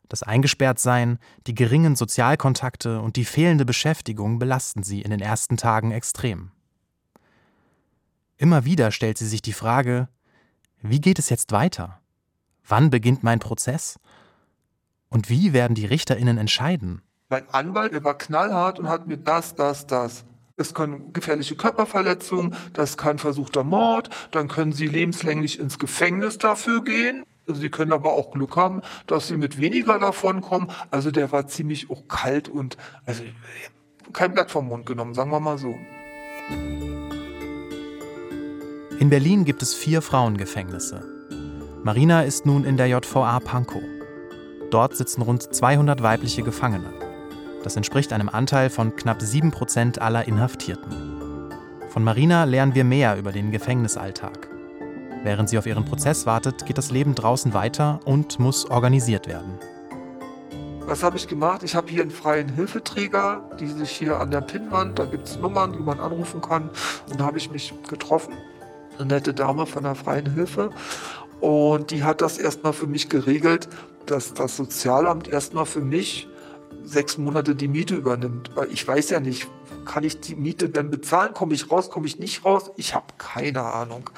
Das 0.09 0.25
Eingesperrtsein, 0.25 1.21
die 1.47 1.55
geringen 1.55 1.95
Sozialkontakte 1.95 3.01
und 3.01 3.15
die 3.15 3.25
fehlende 3.25 3.65
Beschäftigung 3.65 4.41
belasten 4.41 4.83
sie 4.83 5.01
in 5.01 5.13
den 5.13 5.21
ersten 5.21 5.57
Tagen 5.57 5.93
extrem. 5.93 6.51
Immer 8.37 8.65
wieder 8.65 8.91
stellt 8.91 9.17
sie 9.17 9.29
sich 9.29 9.43
die 9.43 9.53
Frage, 9.53 10.09
wie 10.81 11.01
geht 11.01 11.21
es 11.21 11.31
jetzt 11.31 11.53
weiter? 11.53 12.01
Wann 12.67 12.91
beginnt 12.91 13.23
mein 13.23 13.39
Prozess? 13.39 14.01
Und 15.13 15.29
wie 15.29 15.53
werden 15.53 15.75
die 15.75 15.85
RichterInnen 15.85 16.39
entscheiden? 16.39 17.03
Mein 17.29 17.49
Anwalt, 17.51 17.93
der 17.93 18.03
war 18.03 18.17
knallhart 18.17 18.79
und 18.79 18.89
hat 18.89 19.07
mir 19.07 19.19
das, 19.19 19.55
das, 19.55 19.87
das. 19.87 20.25
Es 20.57 20.73
kann 20.73 21.13
gefährliche 21.13 21.55
Körperverletzung, 21.55 22.55
das 22.73 22.97
kann 22.97 23.19
versuchter 23.19 23.63
Mord, 23.63 24.09
dann 24.31 24.49
können 24.49 24.73
Sie 24.73 24.87
lebenslänglich 24.87 25.59
ins 25.61 25.79
Gefängnis 25.79 26.39
dafür 26.39 26.83
gehen. 26.83 27.25
Sie 27.47 27.69
können 27.69 27.93
aber 27.93 28.13
auch 28.13 28.31
Glück 28.31 28.57
haben, 28.57 28.81
dass 29.07 29.29
Sie 29.29 29.37
mit 29.37 29.61
weniger 29.61 29.99
davon 29.99 30.41
kommen. 30.41 30.71
Also 30.91 31.11
der 31.11 31.31
war 31.31 31.47
ziemlich 31.47 31.91
auch 31.91 32.09
kalt 32.09 32.49
und 32.49 32.79
also 33.05 33.23
kein 34.15 34.33
Blatt 34.33 34.51
vom 34.51 34.69
Mund 34.69 34.87
genommen, 34.87 35.13
sagen 35.13 35.31
wir 35.31 35.41
mal 35.41 35.59
so. 35.59 35.75
In 38.99 39.11
Berlin 39.11 39.45
gibt 39.45 39.63
es 39.63 39.75
vier 39.75 40.01
Frauengefängnisse. 40.01 41.05
Marina 41.83 42.23
ist 42.23 42.47
nun 42.47 42.65
in 42.65 42.77
der 42.77 42.87
JVA 42.87 43.41
Pankow. 43.41 43.83
Dort 44.73 44.97
sitzen 44.97 45.21
rund 45.21 45.55
200 45.55 46.03
weibliche 46.03 46.43
Gefangene. 46.43 46.95
Das 47.63 47.77
entspricht 47.77 48.11
einem 48.15 48.31
Anteil 48.31 48.71
von 48.71 48.97
knapp 48.97 49.21
7% 49.21 49.99
aller 49.99 50.27
Inhaftierten. 50.27 51.51
Von 51.91 52.03
Marina 52.03 52.45
lernen 52.45 52.75
wir 52.75 52.83
mehr 52.83 53.19
über 53.19 53.33
den 53.33 53.51
Gefängnisalltag. 53.51 54.49
Während 55.25 55.51
sie 55.51 55.59
auf 55.59 55.67
ihren 55.67 55.85
Prozess 55.85 56.25
wartet, 56.25 56.65
geht 56.65 56.79
das 56.79 56.91
Leben 56.91 57.15
draußen 57.15 57.53
weiter 57.53 58.01
und 58.07 58.39
muss 58.39 58.65
organisiert 58.65 59.29
werden. 59.29 59.59
Was 60.87 61.03
habe 61.03 61.19
ich 61.19 61.29
gemacht? 61.29 61.63
Ich 61.63 61.75
habe 61.75 61.91
hier 61.91 62.01
einen 62.01 62.11
freien 62.11 62.49
Hilfeträger, 62.49 63.43
die 63.61 63.67
sich 63.67 63.91
hier 63.91 64.19
an 64.21 64.31
der 64.31 64.41
Pinnwand, 64.41 64.99
da 64.99 65.05
gibt 65.05 65.29
es 65.29 65.39
Nummern, 65.39 65.75
die 65.75 65.81
man 65.81 66.01
anrufen 66.01 66.41
kann. 66.41 66.71
Und 67.11 67.21
da 67.21 67.27
habe 67.27 67.37
ich 67.37 67.51
mich 67.51 67.75
getroffen. 67.91 68.33
Eine 68.99 69.09
nette 69.09 69.35
Dame 69.35 69.67
von 69.67 69.83
der 69.83 69.95
freien 69.97 70.33
Hilfe. 70.33 70.71
Und 71.43 71.91
die 71.91 72.05
hat 72.05 72.23
das 72.23 72.39
erstmal 72.39 72.73
für 72.73 72.87
mich 72.87 73.09
geregelt, 73.09 73.69
dass 74.07 74.35
das 74.35 74.57
Sozialamt 74.57 75.29
erstmal 75.29 75.67
für 75.67 75.81
mich 75.81 76.29
sechs 76.85 77.19
Monate 77.19 77.55
die 77.55 77.69
Miete 77.69 77.95
übernimmt. 77.95 78.51
Weil 78.55 78.73
ich 78.73 78.87
weiß 78.87 79.11
ja 79.11 79.21
nicht, 79.21 79.49
kann 79.85 80.05
ich 80.05 80.21
die 80.21 80.35
Miete 80.35 80.69
denn 80.69 80.91
bezahlen? 80.91 81.35
Komme 81.35 81.55
ich 81.55 81.71
raus? 81.71 81.91
Komme 81.91 82.07
ich 82.07 82.19
nicht 82.19 82.45
raus? 82.45 82.71
Ich 82.77 82.95
habe 82.95 83.07
keine 83.19 83.63
Ahnung. 83.63 84.11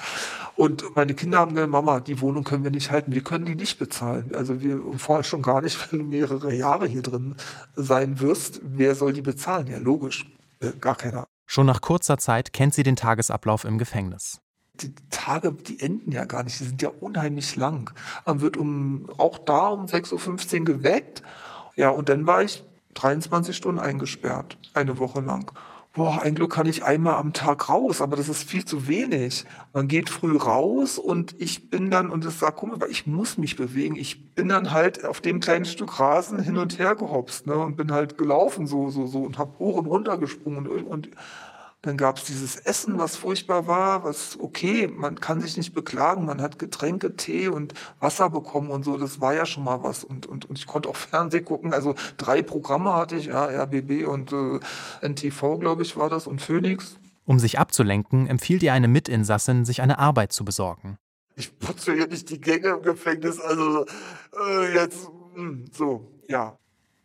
Und 0.57 0.95
meine 0.95 1.15
Kinder 1.15 1.39
haben 1.39 1.55
gesagt, 1.55 1.71
Mama, 1.71 2.01
die 2.01 2.21
Wohnung 2.21 2.45
können 2.45 2.65
wir 2.65 2.71
nicht 2.71 2.91
halten. 2.91 3.13
Wir 3.13 3.23
können 3.23 3.45
die 3.45 3.55
nicht 3.55 3.79
bezahlen. 3.79 4.33
Also 4.35 4.61
wir 4.61 4.81
vorher 4.97 5.25
schon 5.25 5.43
gar 5.43 5.61
nicht, 5.63 5.79
wenn 5.93 6.01
du 6.01 6.05
mehrere 6.05 6.55
Jahre 6.55 6.87
hier 6.87 7.03
drin 7.03 7.37
sein 7.75 8.21
wirst. 8.21 8.61
Wer 8.63 8.95
soll 8.95 9.13
die 9.13 9.23
bezahlen? 9.23 9.67
Ja, 9.67 9.79
logisch. 9.79 10.27
Äh, 10.61 10.73
gar 10.81 10.97
keiner. 10.97 11.27
Schon 11.47 11.67
nach 11.67 11.81
kurzer 11.81 12.19
Zeit 12.19 12.53
kennt 12.53 12.75
sie 12.75 12.83
den 12.83 12.97
Tagesablauf 12.97 13.65
im 13.65 13.79
Gefängnis. 13.79 14.41
Die 14.81 14.93
Tage, 15.11 15.53
die 15.53 15.81
enden 15.81 16.11
ja 16.11 16.25
gar 16.25 16.43
nicht, 16.43 16.59
die 16.59 16.65
sind 16.65 16.83
ja 16.83 16.91
unheimlich 17.01 17.57
lang. 17.57 17.93
Man 18.27 18.41
wird 18.41 18.57
um, 18.57 19.09
auch 19.19 19.39
da 19.39 19.69
um 19.69 19.87
6.15 19.87 20.61
Uhr 20.61 20.65
geweckt. 20.65 21.23
Ja, 21.77 21.91
und 21.91 22.09
dann 22.09 22.27
war 22.27 22.43
ich 22.43 22.65
23 22.95 23.57
Stunden 23.57 23.81
eingesperrt, 23.81 24.59
eine 24.75 24.99
Woche 24.99 25.21
lang 25.21 25.53
boah, 25.95 26.21
ein 26.23 26.35
Glück 26.35 26.53
kann 26.53 26.67
ich 26.67 26.85
einmal 26.85 27.15
am 27.15 27.33
Tag 27.33 27.69
raus, 27.69 28.03
aber 28.03 28.17
das 28.17 28.29
ist 28.29 28.49
viel 28.49 28.65
zu 28.65 28.89
wenig. 28.89 29.45
Man 29.73 29.87
geht 29.87 30.11
früh 30.11 30.37
raus 30.37 30.99
und 30.99 31.41
ich 31.41 31.71
bin 31.71 31.91
dann, 31.91 32.11
und 32.11 32.25
das 32.25 32.41
sagt, 32.41 32.63
mal, 32.65 32.81
weil 32.81 32.91
ich 32.91 33.07
muss 33.07 33.39
mich 33.39 33.57
bewegen. 33.57 33.95
Ich 33.95 34.35
bin 34.35 34.49
dann 34.49 34.73
halt 34.73 35.05
auf 35.05 35.21
dem 35.21 35.39
kleinen 35.39 35.65
Stück 35.65 36.01
Rasen 36.01 36.41
hin 36.41 36.59
und 36.59 36.79
her 36.81 36.97
gehopst, 36.97 37.47
ne, 37.47 37.57
und 37.57 37.77
bin 37.77 37.93
halt 37.93 38.19
gelaufen 38.19 38.67
so, 38.67 38.91
so, 38.91 39.07
so 39.07 39.21
und 39.21 39.39
hab 39.39 39.59
hoch 39.61 39.77
und 39.77 39.87
runter 39.87 40.19
gesprungen 40.19 40.67
und, 40.67 40.83
und 40.83 41.09
dann 41.85 41.99
gab 41.99 42.17
es 42.17 42.25
dieses 42.25 42.57
Essen, 42.57 42.99
was 42.99 43.17
furchtbar 43.17 43.67
war, 43.67 44.05
was 44.05 44.39
okay, 44.41 44.89
man 44.89 45.21
kann 45.21 45.43
sich 45.43 45.57
nicht 45.57 45.75
beklagen, 45.75 46.25
man 46.25 46.41
hat 46.41 46.59
Getränke, 46.59 47.15
Tee 47.15 47.49
und 47.49 47.75
Wasser 48.01 48.31
bekommen 48.31 48.71
und 48.71 48.85
so, 48.85 48.97
das 48.97 49.21
war 49.21 49.35
ja 49.35 49.45
schon 49.45 49.65
mal 49.65 49.83
was. 49.83 50.03
Und, 50.03 50.27
und, 50.27 50.47
und 50.47 50.59
ich 50.59 50.67
konnte 50.67 50.89
auch 50.89 50.97
Fernsehen 51.15 51.45
gucken, 51.45 51.75
also 51.75 51.95
drei 52.17 52.43
Programme 52.43 52.95
hatte 52.95 53.17
ich, 53.17 53.27
ja, 53.27 53.45
RBB 53.45 54.07
und 54.07 54.33
äh, 54.33 54.61
NTV, 55.07 55.59
glaube 55.59 55.83
ich, 55.83 55.97
war 55.97 56.09
das 56.09 56.27
und 56.27 56.41
Phoenix. 56.41 56.97
Um 57.27 57.39
sich 57.39 57.59
abzulenken, 57.59 58.27
empfiehlt 58.27 58.63
ihr 58.63 58.73
eine 58.73 58.89
Mitinsassin, 58.89 59.65
sich 59.65 59.83
eine 59.83 59.99
Arbeit 59.99 60.33
zu 60.33 60.45
besorgen. 60.45 60.99
Ich 61.37 61.59
putze 61.59 61.93
hier 61.95 62.07
nicht 62.07 62.31
die 62.31 62.41
Gänge 62.41 62.69
im 62.69 62.83
Gefängnis, 62.83 63.41
also 63.41 63.85
äh, 64.49 64.75
jetzt, 64.75 65.11
mh, 65.35 65.37
hm, 65.37 65.65
so, 65.73 66.11
ja. 66.29 66.59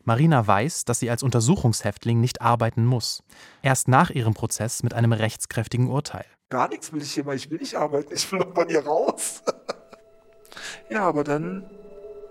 Marina 0.10 0.48
weiß, 0.48 0.86
dass 0.86 0.98
sie 0.98 1.12
als 1.12 1.22
Untersuchungshäftling 1.22 2.20
nicht 2.20 2.42
arbeiten 2.42 2.84
muss. 2.84 3.22
Erst 3.62 3.88
nach 3.88 4.10
ihrem 4.10 4.34
Prozess 4.34 4.82
mit 4.82 4.96
einem 4.96 5.13
rechtskräftigen 5.13 5.88
Urteil. 5.88 6.25
Gar 6.50 6.70
nichts 6.70 6.92
will 6.92 7.04
ich 7.04 7.12
hier 7.12 7.28
ich 7.28 7.51
will 7.51 7.60
nicht 7.60 7.75
arbeiten, 7.75 8.12
ich 8.12 8.32
will 8.32 8.44
von 8.56 8.68
hier 8.68 8.84
raus. 8.84 9.44
ja, 10.89 11.04
aber 11.04 11.24
dann 11.24 11.70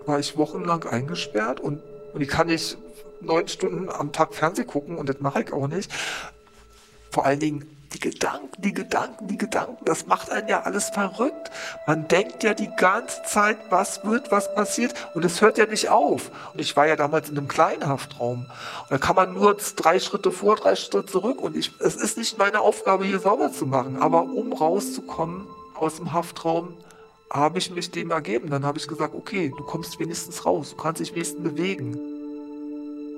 war 0.05 0.19
ich 0.19 0.35
wochenlang 0.35 0.83
eingesperrt 0.83 1.61
und, 1.61 1.81
und 2.13 2.19
ich 2.19 2.27
kann 2.27 2.47
nicht 2.47 2.77
neun 3.21 3.47
Stunden 3.47 3.89
am 3.89 4.11
Tag 4.11 4.35
Fernsehen 4.35 4.67
gucken 4.67 4.97
und 4.97 5.07
das 5.07 5.21
mache 5.21 5.43
ich 5.43 5.53
auch 5.53 5.69
nicht. 5.69 5.89
Vor 7.11 7.25
allen 7.25 7.39
Dingen 7.39 7.77
die 7.93 7.99
Gedanken, 7.99 8.61
die 8.61 8.73
Gedanken, 8.73 9.27
die 9.27 9.37
Gedanken, 9.37 9.83
das 9.85 10.05
macht 10.05 10.31
einen 10.31 10.47
ja 10.47 10.61
alles 10.61 10.89
verrückt. 10.89 11.49
Man 11.87 12.07
denkt 12.07 12.43
ja 12.43 12.53
die 12.53 12.69
ganze 12.77 13.23
Zeit, 13.23 13.57
was 13.69 14.03
wird, 14.05 14.31
was 14.31 14.53
passiert 14.53 14.93
und 15.15 15.25
es 15.25 15.41
hört 15.41 15.57
ja 15.57 15.65
nicht 15.65 15.89
auf. 15.89 16.31
Und 16.53 16.59
ich 16.61 16.75
war 16.75 16.87
ja 16.87 16.95
damals 16.95 17.29
in 17.29 17.37
einem 17.37 17.47
kleinen 17.47 17.87
Haftraum. 17.87 18.45
Und 18.83 18.91
da 18.91 18.97
kann 18.97 19.15
man 19.15 19.33
nur 19.33 19.57
drei 19.75 19.99
Schritte 19.99 20.31
vor, 20.31 20.55
drei 20.55 20.75
Schritte 20.75 21.05
zurück 21.05 21.41
und 21.41 21.55
ich, 21.57 21.71
es 21.79 21.95
ist 21.95 22.17
nicht 22.17 22.37
meine 22.37 22.61
Aufgabe, 22.61 23.05
hier 23.05 23.19
sauber 23.19 23.51
zu 23.51 23.65
machen. 23.65 23.97
Aber 24.01 24.23
um 24.23 24.53
rauszukommen 24.53 25.47
aus 25.75 25.95
dem 25.95 26.13
Haftraum, 26.13 26.75
habe 27.31 27.59
ich 27.59 27.71
mich 27.71 27.91
dem 27.91 28.11
ergeben. 28.11 28.49
Dann 28.49 28.65
habe 28.65 28.77
ich 28.77 28.87
gesagt, 28.87 29.13
okay, 29.15 29.51
du 29.55 29.63
kommst 29.63 29.99
wenigstens 29.99 30.45
raus, 30.45 30.71
du 30.71 30.81
kannst 30.81 30.99
dich 30.99 31.13
wenigstens 31.13 31.43
bewegen. 31.43 31.97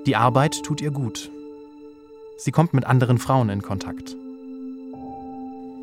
Die 0.06 0.16
Arbeit 0.16 0.62
tut 0.62 0.80
ihr 0.80 0.90
gut. 0.90 1.30
Sie 2.36 2.50
kommt 2.50 2.74
mit 2.74 2.84
anderen 2.84 3.18
Frauen 3.18 3.50
in 3.50 3.62
Kontakt. 3.62 4.16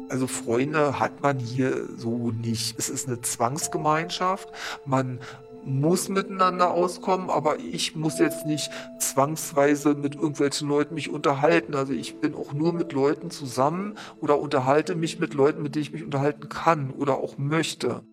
Also 0.09 0.27
Freunde 0.27 0.99
hat 0.99 1.21
man 1.21 1.39
hier 1.39 1.87
so 1.95 2.31
nicht. 2.31 2.77
Es 2.77 2.89
ist 2.89 3.07
eine 3.07 3.21
Zwangsgemeinschaft. 3.21 4.49
Man 4.85 5.19
muss 5.65 6.09
miteinander 6.09 6.71
auskommen, 6.71 7.29
aber 7.29 7.59
ich 7.59 7.95
muss 7.95 8.19
jetzt 8.19 8.45
nicht 8.45 8.71
zwangsweise 8.99 9.93
mit 9.93 10.15
irgendwelchen 10.15 10.67
Leuten 10.67 10.95
mich 10.95 11.09
unterhalten. 11.09 11.75
Also 11.75 11.93
ich 11.93 12.19
bin 12.19 12.33
auch 12.33 12.53
nur 12.53 12.73
mit 12.73 12.93
Leuten 12.93 13.29
zusammen 13.29 13.95
oder 14.19 14.39
unterhalte 14.39 14.95
mich 14.95 15.19
mit 15.19 15.33
Leuten, 15.33 15.61
mit 15.61 15.75
denen 15.75 15.83
ich 15.83 15.91
mich 15.91 16.03
unterhalten 16.03 16.49
kann 16.49 16.91
oder 16.91 17.17
auch 17.17 17.37
möchte. 17.37 18.03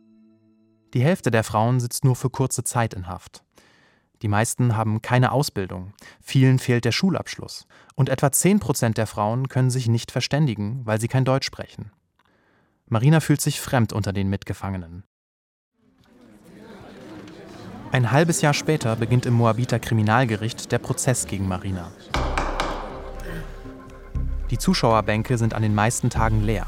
Die 0.94 1.02
Hälfte 1.02 1.30
der 1.30 1.44
Frauen 1.44 1.80
sitzt 1.80 2.04
nur 2.04 2.16
für 2.16 2.30
kurze 2.30 2.64
Zeit 2.64 2.94
in 2.94 3.06
Haft. 3.06 3.45
Die 4.22 4.28
meisten 4.28 4.76
haben 4.76 5.02
keine 5.02 5.32
Ausbildung, 5.32 5.92
vielen 6.22 6.58
fehlt 6.58 6.84
der 6.84 6.92
Schulabschluss 6.92 7.66
und 7.94 8.08
etwa 8.08 8.32
10 8.32 8.60
Prozent 8.60 8.98
der 8.98 9.06
Frauen 9.06 9.48
können 9.48 9.70
sich 9.70 9.88
nicht 9.88 10.10
verständigen, 10.10 10.80
weil 10.84 11.00
sie 11.00 11.08
kein 11.08 11.24
Deutsch 11.24 11.46
sprechen. 11.46 11.90
Marina 12.88 13.20
fühlt 13.20 13.40
sich 13.40 13.60
fremd 13.60 13.92
unter 13.92 14.12
den 14.12 14.28
Mitgefangenen. 14.30 15.04
Ein 17.92 18.10
halbes 18.10 18.42
Jahr 18.42 18.54
später 18.54 18.96
beginnt 18.96 19.26
im 19.26 19.34
Moabiter 19.34 19.78
Kriminalgericht 19.78 20.70
der 20.72 20.78
Prozess 20.78 21.26
gegen 21.26 21.48
Marina. 21.48 21.90
Die 24.50 24.58
Zuschauerbänke 24.58 25.38
sind 25.38 25.54
an 25.54 25.62
den 25.62 25.74
meisten 25.74 26.10
Tagen 26.10 26.42
leer. 26.42 26.66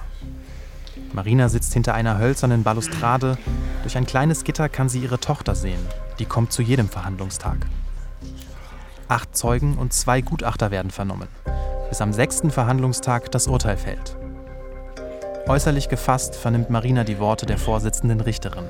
Marina 1.13 1.49
sitzt 1.49 1.73
hinter 1.73 1.95
einer 1.95 2.19
hölzernen 2.19 2.63
Balustrade. 2.63 3.39
Durch 3.83 3.97
ein 3.97 4.07
kleines 4.07 4.45
Gitter 4.45 4.69
kann 4.69 4.89
sie 4.89 5.01
ihre 5.01 5.19
Tochter 5.19 5.55
sehen, 5.55 5.81
die 6.19 6.25
kommt 6.25 6.53
zu 6.53 6.63
jedem 6.63 6.89
Verhandlungstag. 6.89 7.59
Acht 9.09 9.37
Zeugen 9.37 9.79
und 9.79 9.93
zwei 9.93 10.21
Gutachter 10.21 10.71
werden 10.71 10.91
vernommen, 10.91 11.29
bis 11.89 12.01
am 12.01 12.13
sechsten 12.13 12.51
Verhandlungstag 12.51 13.31
das 13.31 13.47
Urteil 13.47 13.79
fällt. 13.79 14.17
Äußerlich 15.47 15.89
gefasst 15.89 16.37
vernimmt 16.37 16.69
Marina 16.69 17.05
die 17.05 17.19
Worte 17.19 17.47
der 17.47 17.57
vorsitzenden 17.57 18.21
Richterin. 18.21 18.67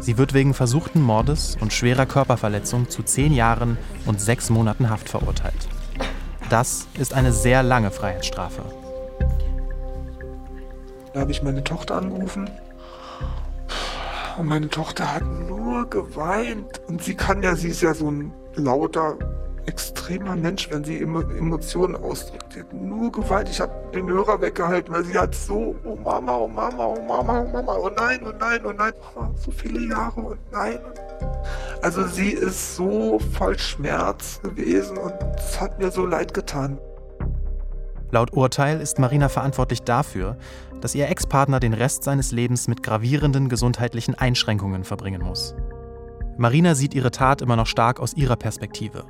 Sie 0.00 0.18
wird 0.18 0.34
wegen 0.34 0.52
versuchten 0.52 1.00
Mordes 1.00 1.56
und 1.60 1.72
schwerer 1.72 2.06
Körperverletzung 2.06 2.90
zu 2.90 3.04
zehn 3.04 3.32
Jahren 3.32 3.78
und 4.04 4.20
sechs 4.20 4.50
Monaten 4.50 4.90
Haft 4.90 5.08
verurteilt. 5.08 5.68
Das 6.50 6.88
ist 6.98 7.14
eine 7.14 7.32
sehr 7.32 7.62
lange 7.62 7.92
Freiheitsstrafe. 7.92 8.81
Da 11.12 11.20
habe 11.20 11.30
ich 11.30 11.42
meine 11.42 11.62
Tochter 11.62 11.96
angerufen 11.96 12.48
und 14.38 14.46
meine 14.46 14.68
Tochter 14.68 15.14
hat 15.14 15.24
nur 15.48 15.88
geweint. 15.88 16.80
Und 16.88 17.02
sie 17.02 17.14
kann 17.14 17.42
ja, 17.42 17.54
sie 17.54 17.68
ist 17.68 17.82
ja 17.82 17.92
so 17.92 18.10
ein 18.10 18.32
lauter, 18.54 19.18
extremer 19.66 20.36
Mensch, 20.36 20.70
wenn 20.70 20.84
sie 20.84 21.00
Emotionen 21.00 21.96
ausdrückt. 21.96 22.52
Sie 22.52 22.60
hat 22.60 22.72
nur 22.72 23.12
geweint. 23.12 23.48
Ich 23.48 23.60
habe 23.60 23.72
den 23.94 24.08
Hörer 24.08 24.40
weggehalten, 24.40 24.92
weil 24.92 25.04
sie 25.04 25.18
hat 25.18 25.34
so, 25.34 25.76
oh 25.84 25.96
Mama, 25.96 26.36
oh 26.36 26.48
Mama, 26.48 26.86
oh 26.86 27.02
Mama, 27.06 27.42
oh 27.42 27.52
Mama, 27.52 27.76
oh 27.76 27.90
nein, 27.94 28.20
oh 28.26 28.32
nein, 28.38 28.60
oh 28.64 28.72
nein, 28.72 28.92
oh, 29.14 29.26
so 29.36 29.50
viele 29.50 29.88
Jahre 29.88 30.20
und 30.20 30.38
nein. 30.50 30.78
Also 31.82 32.06
sie 32.06 32.30
ist 32.30 32.76
so 32.76 33.18
voll 33.36 33.58
Schmerz 33.58 34.40
gewesen 34.42 34.96
und 34.96 35.14
es 35.36 35.60
hat 35.60 35.78
mir 35.78 35.90
so 35.90 36.06
leid 36.06 36.32
getan. 36.34 36.78
Laut 38.12 38.34
Urteil 38.34 38.82
ist 38.82 38.98
Marina 38.98 39.30
verantwortlich 39.30 39.84
dafür, 39.84 40.36
dass 40.82 40.94
ihr 40.94 41.08
Ex-Partner 41.08 41.60
den 41.60 41.72
Rest 41.72 42.04
seines 42.04 42.30
Lebens 42.30 42.68
mit 42.68 42.82
gravierenden 42.82 43.48
gesundheitlichen 43.48 44.14
Einschränkungen 44.14 44.84
verbringen 44.84 45.22
muss. 45.22 45.54
Marina 46.36 46.74
sieht 46.74 46.92
ihre 46.92 47.10
Tat 47.10 47.40
immer 47.40 47.56
noch 47.56 47.66
stark 47.66 48.00
aus 48.00 48.12
ihrer 48.12 48.36
Perspektive. 48.36 49.06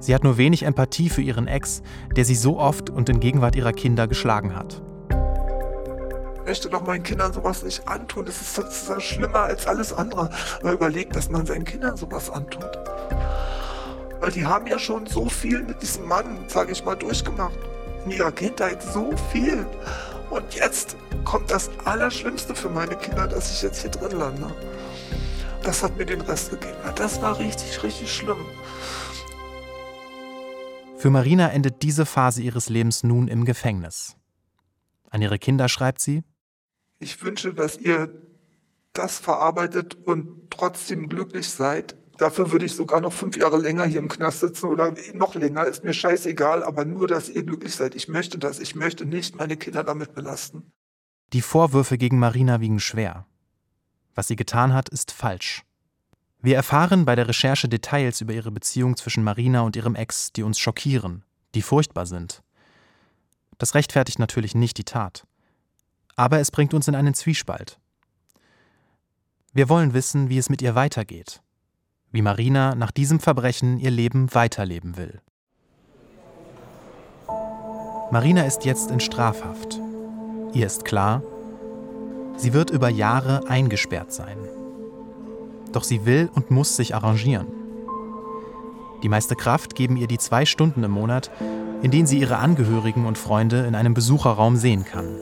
Sie 0.00 0.16
hat 0.16 0.24
nur 0.24 0.36
wenig 0.36 0.64
Empathie 0.64 1.10
für 1.10 1.22
ihren 1.22 1.46
Ex, 1.46 1.82
der 2.16 2.24
sie 2.24 2.34
so 2.34 2.58
oft 2.58 2.90
und 2.90 3.08
in 3.08 3.20
Gegenwart 3.20 3.54
ihrer 3.54 3.72
Kinder 3.72 4.08
geschlagen 4.08 4.56
hat. 4.56 4.82
Ich 6.38 6.44
möchte 6.44 6.70
doch 6.70 6.84
meinen 6.84 7.04
Kindern 7.04 7.32
sowas 7.32 7.62
nicht 7.62 7.86
antun. 7.86 8.26
Das 8.26 8.40
ist, 8.40 8.58
ist 8.58 9.02
schlimmer 9.04 9.42
als 9.42 9.68
alles 9.68 9.92
andere. 9.92 10.28
Man 10.64 10.74
überlegt, 10.74 11.14
dass 11.14 11.30
man 11.30 11.46
seinen 11.46 11.64
Kindern 11.64 11.96
sowas 11.96 12.30
antut. 12.30 12.76
Weil 14.18 14.32
die 14.32 14.44
haben 14.44 14.66
ja 14.66 14.80
schon 14.80 15.06
so 15.06 15.28
viel 15.28 15.62
mit 15.62 15.80
diesem 15.80 16.08
Mann, 16.08 16.46
sage 16.48 16.72
ich 16.72 16.84
mal, 16.84 16.96
durchgemacht. 16.96 17.54
In 18.04 18.10
ihrer 18.10 18.32
Kindheit 18.32 18.82
so 18.82 19.16
viel. 19.30 19.66
Und 20.30 20.54
jetzt 20.54 20.96
kommt 21.24 21.50
das 21.50 21.70
Allerschlimmste 21.84 22.54
für 22.54 22.68
meine 22.68 22.96
Kinder, 22.96 23.28
dass 23.28 23.52
ich 23.52 23.62
jetzt 23.62 23.82
hier 23.82 23.90
drin 23.90 24.18
lande. 24.18 24.54
Das 25.62 25.82
hat 25.82 25.96
mir 25.96 26.06
den 26.06 26.20
Rest 26.22 26.50
gegeben. 26.50 26.76
Das 26.96 27.22
war 27.22 27.38
richtig, 27.38 27.82
richtig 27.82 28.12
schlimm. 28.12 28.44
Für 30.96 31.10
Marina 31.10 31.48
endet 31.50 31.82
diese 31.82 32.06
Phase 32.06 32.42
ihres 32.42 32.68
Lebens 32.68 33.02
nun 33.02 33.28
im 33.28 33.44
Gefängnis. 33.44 34.16
An 35.10 35.20
ihre 35.22 35.38
Kinder 35.38 35.68
schreibt 35.68 36.00
sie: 36.00 36.24
Ich 36.98 37.22
wünsche, 37.22 37.54
dass 37.54 37.76
ihr 37.76 38.08
das 38.92 39.18
verarbeitet 39.18 39.94
und 40.06 40.50
trotzdem 40.50 41.08
glücklich 41.08 41.50
seid. 41.50 41.96
Dafür 42.22 42.52
würde 42.52 42.66
ich 42.66 42.76
sogar 42.76 43.00
noch 43.00 43.12
fünf 43.12 43.36
Jahre 43.36 43.58
länger 43.58 43.84
hier 43.84 43.98
im 43.98 44.06
Knast 44.06 44.38
sitzen 44.38 44.66
oder 44.66 44.94
noch 45.12 45.34
länger, 45.34 45.64
ist 45.64 45.82
mir 45.82 45.92
scheißegal, 45.92 46.62
aber 46.62 46.84
nur, 46.84 47.08
dass 47.08 47.28
ihr 47.28 47.42
glücklich 47.42 47.74
seid. 47.74 47.96
Ich 47.96 48.06
möchte 48.06 48.38
das, 48.38 48.60
ich 48.60 48.76
möchte 48.76 49.04
nicht 49.04 49.34
meine 49.34 49.56
Kinder 49.56 49.82
damit 49.82 50.14
belasten. 50.14 50.70
Die 51.32 51.42
Vorwürfe 51.42 51.98
gegen 51.98 52.20
Marina 52.20 52.60
wiegen 52.60 52.78
schwer. 52.78 53.26
Was 54.14 54.28
sie 54.28 54.36
getan 54.36 54.72
hat, 54.72 54.88
ist 54.88 55.10
falsch. 55.10 55.64
Wir 56.40 56.54
erfahren 56.54 57.04
bei 57.04 57.16
der 57.16 57.26
Recherche 57.26 57.68
Details 57.68 58.20
über 58.20 58.34
ihre 58.34 58.52
Beziehung 58.52 58.96
zwischen 58.96 59.24
Marina 59.24 59.62
und 59.62 59.74
ihrem 59.74 59.96
Ex, 59.96 60.32
die 60.32 60.44
uns 60.44 60.60
schockieren, 60.60 61.24
die 61.56 61.62
furchtbar 61.62 62.06
sind. 62.06 62.44
Das 63.58 63.74
rechtfertigt 63.74 64.20
natürlich 64.20 64.54
nicht 64.54 64.78
die 64.78 64.84
Tat. 64.84 65.26
Aber 66.14 66.38
es 66.38 66.52
bringt 66.52 66.72
uns 66.72 66.86
in 66.86 66.94
einen 66.94 67.14
Zwiespalt. 67.14 67.80
Wir 69.52 69.68
wollen 69.68 69.92
wissen, 69.92 70.28
wie 70.28 70.38
es 70.38 70.50
mit 70.50 70.62
ihr 70.62 70.76
weitergeht 70.76 71.42
wie 72.12 72.22
Marina 72.22 72.74
nach 72.74 72.90
diesem 72.90 73.18
Verbrechen 73.18 73.78
ihr 73.78 73.90
Leben 73.90 74.32
weiterleben 74.34 74.96
will. 74.96 75.20
Marina 78.10 78.42
ist 78.42 78.66
jetzt 78.66 78.90
in 78.90 79.00
Strafhaft. 79.00 79.80
Ihr 80.52 80.66
ist 80.66 80.84
klar, 80.84 81.22
sie 82.36 82.52
wird 82.52 82.70
über 82.70 82.90
Jahre 82.90 83.48
eingesperrt 83.48 84.12
sein. 84.12 84.36
Doch 85.72 85.82
sie 85.82 86.04
will 86.04 86.28
und 86.34 86.50
muss 86.50 86.76
sich 86.76 86.94
arrangieren. 86.94 87.46
Die 89.02 89.08
meiste 89.08 89.34
Kraft 89.34 89.74
geben 89.74 89.96
ihr 89.96 90.06
die 90.06 90.18
zwei 90.18 90.44
Stunden 90.44 90.84
im 90.84 90.90
Monat, 90.90 91.30
in 91.82 91.90
denen 91.90 92.06
sie 92.06 92.20
ihre 92.20 92.36
Angehörigen 92.36 93.06
und 93.06 93.16
Freunde 93.16 93.64
in 93.66 93.74
einem 93.74 93.94
Besucherraum 93.94 94.56
sehen 94.56 94.84
kann. 94.84 95.16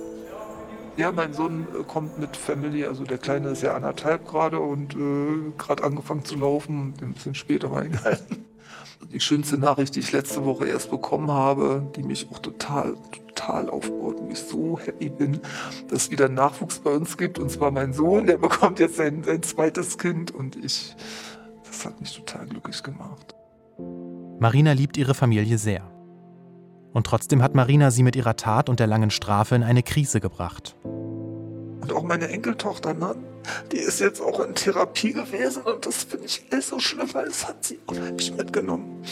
Ja, 0.96 1.12
mein 1.12 1.32
Sohn 1.32 1.66
äh, 1.78 1.82
kommt 1.84 2.18
mit 2.18 2.36
Family, 2.36 2.84
also 2.84 3.04
der 3.04 3.18
Kleine 3.18 3.50
ist 3.50 3.62
ja 3.62 3.74
anderthalb 3.74 4.26
gerade 4.26 4.60
und 4.60 4.94
äh, 4.94 5.52
gerade 5.56 5.84
angefangen 5.84 6.24
zu 6.24 6.36
laufen, 6.36 6.94
ein 7.00 7.14
bisschen 7.14 7.34
später 7.34 7.72
reingehalten. 7.72 8.44
Die 9.12 9.20
schönste 9.20 9.56
Nachricht, 9.58 9.96
die 9.96 10.00
ich 10.00 10.12
letzte 10.12 10.44
Woche 10.44 10.66
erst 10.66 10.90
bekommen 10.90 11.30
habe, 11.30 11.90
die 11.96 12.02
mich 12.02 12.28
auch 12.30 12.38
total, 12.38 12.94
total 13.28 13.70
aufbaut 13.70 14.20
und 14.20 14.30
ich 14.30 14.38
so 14.38 14.78
happy 14.78 15.08
bin, 15.08 15.40
dass 15.88 16.02
es 16.02 16.10
wieder 16.10 16.28
Nachwuchs 16.28 16.80
bei 16.80 16.90
uns 16.90 17.16
gibt. 17.16 17.38
Und 17.38 17.50
zwar 17.50 17.70
mein 17.70 17.92
Sohn, 17.92 18.26
der 18.26 18.36
bekommt 18.36 18.78
jetzt 18.78 18.96
sein, 18.96 19.24
sein 19.24 19.42
zweites 19.42 19.98
Kind 19.98 20.32
und 20.32 20.62
ich, 20.62 20.94
das 21.64 21.86
hat 21.86 22.00
mich 22.00 22.14
total 22.14 22.46
glücklich 22.46 22.82
gemacht. 22.82 23.34
Marina 24.38 24.72
liebt 24.72 24.96
ihre 24.96 25.14
Familie 25.14 25.58
sehr. 25.58 25.82
Und 26.92 27.06
trotzdem 27.06 27.42
hat 27.42 27.54
Marina 27.54 27.90
sie 27.90 28.02
mit 28.02 28.16
ihrer 28.16 28.36
Tat 28.36 28.68
und 28.68 28.80
der 28.80 28.86
langen 28.86 29.10
Strafe 29.10 29.54
in 29.54 29.62
eine 29.62 29.82
Krise 29.82 30.20
gebracht. 30.20 30.76
Und 30.84 31.92
auch 31.92 32.02
meine 32.02 32.28
Enkeltochter, 32.28 32.94
ne? 32.94 33.14
die 33.72 33.78
ist 33.78 34.00
jetzt 34.00 34.20
auch 34.20 34.40
in 34.40 34.54
Therapie 34.54 35.12
gewesen 35.12 35.62
und 35.62 35.86
das 35.86 36.04
finde 36.04 36.26
ich 36.26 36.44
alles 36.50 36.68
so 36.68 36.78
schlimm, 36.78 37.08
weil 37.12 37.28
es 37.28 37.46
hat 37.46 37.64
sie 37.64 37.78
unheimlich 37.86 38.34
mitgenommen. 38.36 39.02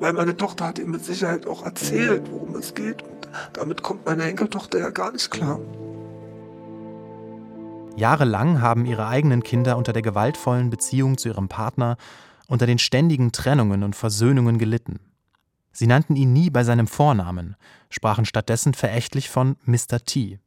Weil 0.00 0.12
meine 0.12 0.36
Tochter 0.36 0.66
hat 0.66 0.78
ihr 0.78 0.86
mit 0.86 1.04
Sicherheit 1.04 1.46
auch 1.46 1.64
erzählt, 1.64 2.24
worum 2.30 2.56
es 2.56 2.74
geht 2.74 3.02
und 3.02 3.28
damit 3.52 3.82
kommt 3.82 4.06
meine 4.06 4.24
Enkeltochter 4.24 4.78
ja 4.78 4.90
gar 4.90 5.12
nicht 5.12 5.30
klar. 5.30 5.60
Jahrelang 7.96 8.60
haben 8.60 8.86
ihre 8.86 9.08
eigenen 9.08 9.42
Kinder 9.42 9.76
unter 9.76 9.92
der 9.92 10.02
gewaltvollen 10.02 10.70
Beziehung 10.70 11.18
zu 11.18 11.28
ihrem 11.28 11.48
Partner, 11.48 11.96
unter 12.46 12.66
den 12.66 12.78
ständigen 12.78 13.32
Trennungen 13.32 13.82
und 13.82 13.96
Versöhnungen 13.96 14.58
gelitten. 14.58 15.00
Sie 15.72 15.86
nannten 15.86 16.16
ihn 16.16 16.32
nie 16.32 16.50
bei 16.50 16.64
seinem 16.64 16.86
Vornamen, 16.86 17.56
sprachen 17.90 18.24
stattdessen 18.24 18.74
verächtlich 18.74 19.28
von 19.30 19.56
Mr. 19.64 20.00
T. 20.04 20.38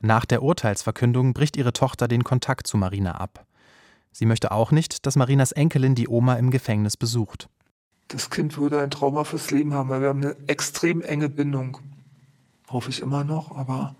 Nach 0.00 0.24
der 0.24 0.42
Urteilsverkündung 0.42 1.34
bricht 1.34 1.56
ihre 1.56 1.72
Tochter 1.72 2.08
den 2.08 2.24
Kontakt 2.24 2.66
zu 2.66 2.76
Marina 2.76 3.12
ab. 3.12 3.46
Sie 4.12 4.26
möchte 4.26 4.50
auch 4.50 4.70
nicht, 4.70 5.04
dass 5.04 5.16
Marinas 5.16 5.52
Enkelin 5.52 5.94
die 5.94 6.08
Oma 6.08 6.34
im 6.34 6.50
Gefängnis 6.50 6.96
besucht. 6.96 7.48
Das 8.08 8.30
Kind 8.30 8.56
würde 8.56 8.80
ein 8.80 8.90
Trauma 8.90 9.24
fürs 9.24 9.50
Leben 9.50 9.74
haben, 9.74 9.88
weil 9.88 10.00
wir 10.00 10.08
haben 10.08 10.22
eine 10.22 10.36
extrem 10.46 11.02
enge 11.02 11.28
Bindung. 11.28 11.78
Hoffe 12.68 12.90
ich 12.90 13.02
immer 13.02 13.24
noch, 13.24 13.56
aber 13.56 13.96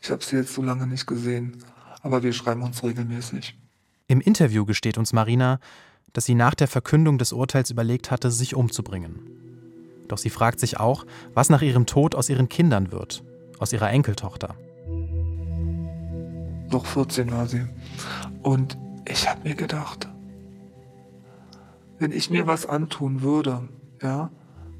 ich 0.00 0.10
habe 0.10 0.24
sie 0.24 0.36
jetzt 0.36 0.54
so 0.54 0.62
lange 0.62 0.86
nicht 0.86 1.06
gesehen. 1.06 1.62
Aber 2.02 2.22
wir 2.22 2.32
schreiben 2.32 2.62
uns 2.62 2.82
regelmäßig. 2.82 3.56
Im 4.08 4.20
Interview 4.20 4.64
gesteht 4.64 4.98
uns 4.98 5.12
Marina, 5.12 5.60
dass 6.12 6.24
sie 6.26 6.34
nach 6.34 6.54
der 6.54 6.68
Verkündung 6.68 7.18
des 7.18 7.32
Urteils 7.32 7.70
überlegt 7.70 8.10
hatte, 8.10 8.30
sich 8.30 8.54
umzubringen. 8.54 9.43
Doch 10.08 10.18
sie 10.18 10.30
fragt 10.30 10.60
sich 10.60 10.80
auch, 10.80 11.04
was 11.32 11.50
nach 11.50 11.62
ihrem 11.62 11.86
Tod 11.86 12.14
aus 12.14 12.28
ihren 12.28 12.48
Kindern 12.48 12.92
wird, 12.92 13.24
aus 13.58 13.72
ihrer 13.72 13.90
Enkeltochter. 13.90 14.54
Noch 16.70 16.86
14 16.86 17.30
war 17.30 17.46
sie. 17.46 17.66
Und 18.42 18.76
ich 19.06 19.28
habe 19.28 19.48
mir 19.48 19.54
gedacht, 19.54 20.08
wenn 21.98 22.12
ich 22.12 22.30
mir 22.30 22.46
was 22.46 22.66
antun 22.66 23.22
würde, 23.22 23.68
ja, 24.02 24.30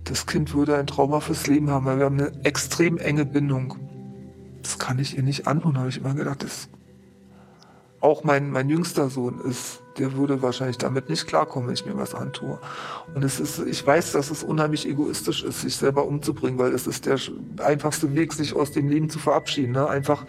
das 0.05 0.27
Kind 0.27 0.55
würde 0.55 0.77
ein 0.77 0.87
Trauma 0.87 1.21
fürs 1.21 1.47
Leben 1.47 1.71
haben, 1.71 1.87
weil 1.87 1.99
wir 1.99 2.05
haben 2.05 2.21
eine 2.21 2.45
extrem 2.45 2.99
enge 2.99 3.25
Bindung. 3.25 3.77
Das 4.63 4.79
kann 4.79 4.99
ich 4.99 5.17
ihr 5.17 5.23
nicht 5.23 5.47
antun, 5.47 5.79
habe 5.79 5.89
ich 5.89 5.99
immer 5.99 6.15
gedacht. 6.15 6.43
Das 6.43 6.69
auch 8.05 8.23
mein, 8.23 8.51
mein 8.51 8.69
jüngster 8.69 9.09
Sohn 9.09 9.41
ist, 9.41 9.83
der 9.97 10.13
würde 10.13 10.43
wahrscheinlich 10.43 10.77
damit 10.77 11.09
nicht 11.09 11.27
klarkommen, 11.27 11.69
wenn 11.69 11.75
ich 11.75 11.87
mir 11.87 11.97
was 11.97 12.15
antue. 12.15 12.59
Und 13.15 13.25
es 13.25 13.41
ist, 13.41 13.61
ich 13.61 13.85
weiß, 13.87 14.13
dass 14.13 14.31
es 14.31 14.45
unheimlich 14.45 14.87
egoistisch 14.87 15.43
ist, 15.43 15.63
sich 15.63 15.75
selber 15.75 16.05
umzubringen, 16.05 16.59
weil 16.59 16.75
es 16.75 16.87
ist 16.87 17.07
der 17.07 17.19
einfachste 17.65 18.15
Weg, 18.15 18.35
sich 18.35 18.55
aus 18.55 18.73
dem 18.73 18.89
Leben 18.89 19.09
zu 19.09 19.19
verabschieden. 19.19 19.73
Ne? 19.73 19.89
Einfach 19.89 20.27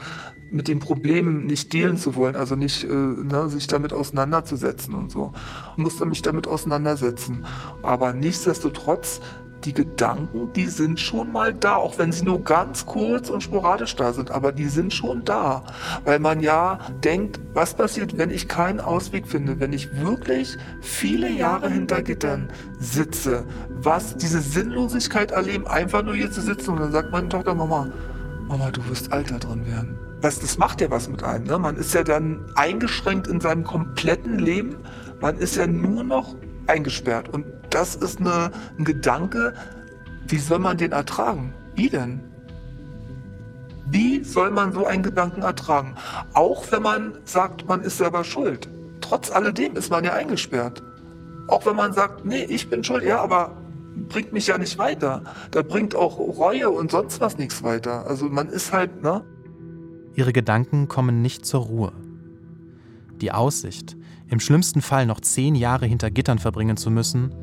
mit 0.51 0.69
den 0.69 0.79
Problemen 0.79 1.47
nicht 1.47 1.73
dealen 1.73 1.97
zu 1.97 2.15
wollen, 2.15 2.37
also 2.37 2.55
nicht 2.55 2.85
äh, 2.85 2.87
ne, 2.87 3.49
sich 3.49 3.67
damit 3.67 3.91
auseinanderzusetzen 3.91 4.93
und 4.93 5.11
so. 5.11 5.33
Ich 5.73 5.77
musste 5.77 6.05
mich 6.05 6.21
damit 6.21 6.47
auseinandersetzen. 6.47 7.45
Aber 7.83 8.13
nichtsdestotrotz 8.13 9.19
die 9.65 9.73
Gedanken, 9.73 10.53
die 10.53 10.67
sind 10.67 10.99
schon 10.99 11.31
mal 11.31 11.53
da, 11.53 11.75
auch 11.75 11.97
wenn 11.97 12.11
sie 12.11 12.23
nur 12.23 12.43
ganz 12.43 12.85
kurz 12.85 13.29
und 13.29 13.41
sporadisch 13.41 13.95
da 13.95 14.13
sind, 14.13 14.29
aber 14.31 14.51
die 14.51 14.67
sind 14.67 14.93
schon 14.93 15.25
da, 15.25 15.63
weil 16.03 16.19
man 16.19 16.39
ja 16.39 16.79
denkt, 17.03 17.39
was 17.53 17.73
passiert, 17.73 18.17
wenn 18.17 18.29
ich 18.29 18.47
keinen 18.47 18.79
Ausweg 18.79 19.27
finde, 19.27 19.59
wenn 19.59 19.73
ich 19.73 19.99
wirklich 19.99 20.57
viele 20.81 21.29
Jahre 21.29 21.69
hinter 21.69 22.03
Gittern 22.03 22.51
sitze, 22.79 23.45
was 23.69 24.15
diese 24.15 24.41
Sinnlosigkeit 24.41 25.31
erleben, 25.31 25.65
einfach 25.65 26.03
nur 26.03 26.15
hier 26.15 26.31
zu 26.31 26.41
sitzen 26.41 26.71
und 26.71 26.79
dann 26.79 26.91
sagt 26.91 27.11
meine 27.11 27.29
Tochter, 27.29 27.55
Mama, 27.55 27.87
Mama, 28.47 28.69
du 28.69 28.87
wirst 28.89 29.11
alter 29.11 29.39
drin 29.39 29.65
werden. 29.65 29.97
Das, 30.21 30.39
das 30.39 30.57
macht 30.57 30.79
ja 30.81 30.91
was 30.91 31.09
mit 31.09 31.23
einem. 31.23 31.45
Ne? 31.45 31.57
Man 31.57 31.75
ist 31.75 31.93
ja 31.93 32.03
dann 32.03 32.45
eingeschränkt 32.55 33.27
in 33.27 33.41
seinem 33.41 33.63
kompletten 33.63 34.37
Leben. 34.37 34.77
Man 35.19 35.37
ist 35.37 35.55
ja 35.55 35.65
nur 35.65 36.03
noch 36.03 36.35
eingesperrt. 36.67 37.29
Und 37.29 37.45
das 37.69 37.95
ist 37.95 38.19
eine, 38.19 38.51
ein 38.77 38.85
Gedanke, 38.85 39.53
wie 40.27 40.37
soll 40.37 40.59
man 40.59 40.77
den 40.77 40.91
ertragen? 40.91 41.53
Wie 41.75 41.89
denn? 41.89 42.21
Wie 43.87 44.23
soll 44.23 44.49
man 44.49 44.73
so 44.73 44.85
einen 44.85 45.03
Gedanken 45.03 45.43
ertragen? 45.43 45.95
Auch 46.33 46.71
wenn 46.71 46.81
man 46.81 47.13
sagt, 47.25 47.67
man 47.67 47.81
ist 47.81 47.97
selber 47.97 48.23
schuld. 48.23 48.67
Trotz 49.01 49.31
alledem 49.31 49.75
ist 49.75 49.91
man 49.91 50.03
ja 50.03 50.13
eingesperrt. 50.13 50.81
Auch 51.47 51.65
wenn 51.65 51.75
man 51.75 51.93
sagt, 51.93 52.25
nee, 52.25 52.43
ich 52.43 52.69
bin 52.69 52.83
schuld, 52.83 53.03
ja, 53.03 53.21
aber 53.21 53.55
bringt 54.09 54.33
mich 54.33 54.47
ja 54.47 54.57
nicht 54.57 54.77
weiter. 54.77 55.21
Da 55.51 55.61
bringt 55.61 55.95
auch 55.95 56.17
Reue 56.17 56.69
und 56.69 56.91
sonst 56.91 57.21
was 57.21 57.37
nichts 57.37 57.63
weiter. 57.63 58.07
Also 58.07 58.25
man 58.25 58.49
ist 58.49 58.73
halt, 58.73 59.03
ne? 59.03 59.23
Ihre 60.15 60.33
Gedanken 60.33 60.87
kommen 60.87 61.21
nicht 61.21 61.45
zur 61.45 61.61
Ruhe. 61.61 61.91
Die 63.21 63.31
Aussicht, 63.31 63.95
im 64.29 64.39
schlimmsten 64.39 64.81
Fall 64.81 65.05
noch 65.05 65.19
zehn 65.19 65.55
Jahre 65.55 65.85
hinter 65.85 66.11
Gittern 66.11 66.39
verbringen 66.39 66.77
zu 66.77 66.89
müssen, 66.89 67.33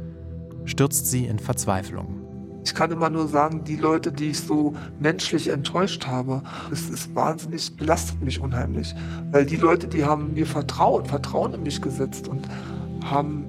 stürzt 0.64 1.10
sie 1.10 1.26
in 1.26 1.38
Verzweiflung. 1.38 2.18
Ich 2.64 2.74
kann 2.74 2.92
immer 2.92 3.10
nur 3.10 3.26
sagen, 3.26 3.64
die 3.64 3.76
Leute, 3.76 4.12
die 4.12 4.30
ich 4.30 4.40
so 4.40 4.74
menschlich 5.00 5.48
enttäuscht 5.48 6.06
habe, 6.06 6.42
es 6.70 6.88
ist 6.88 7.12
wahnsinnig, 7.14 7.76
belastet 7.76 8.22
mich 8.22 8.40
unheimlich. 8.40 8.94
Weil 9.32 9.46
die 9.46 9.56
Leute, 9.56 9.88
die 9.88 10.04
haben 10.04 10.34
mir 10.34 10.46
vertraut, 10.46 11.08
Vertrauen 11.08 11.54
in 11.54 11.64
mich 11.64 11.82
gesetzt 11.82 12.28
und 12.28 12.48
haben 13.04 13.46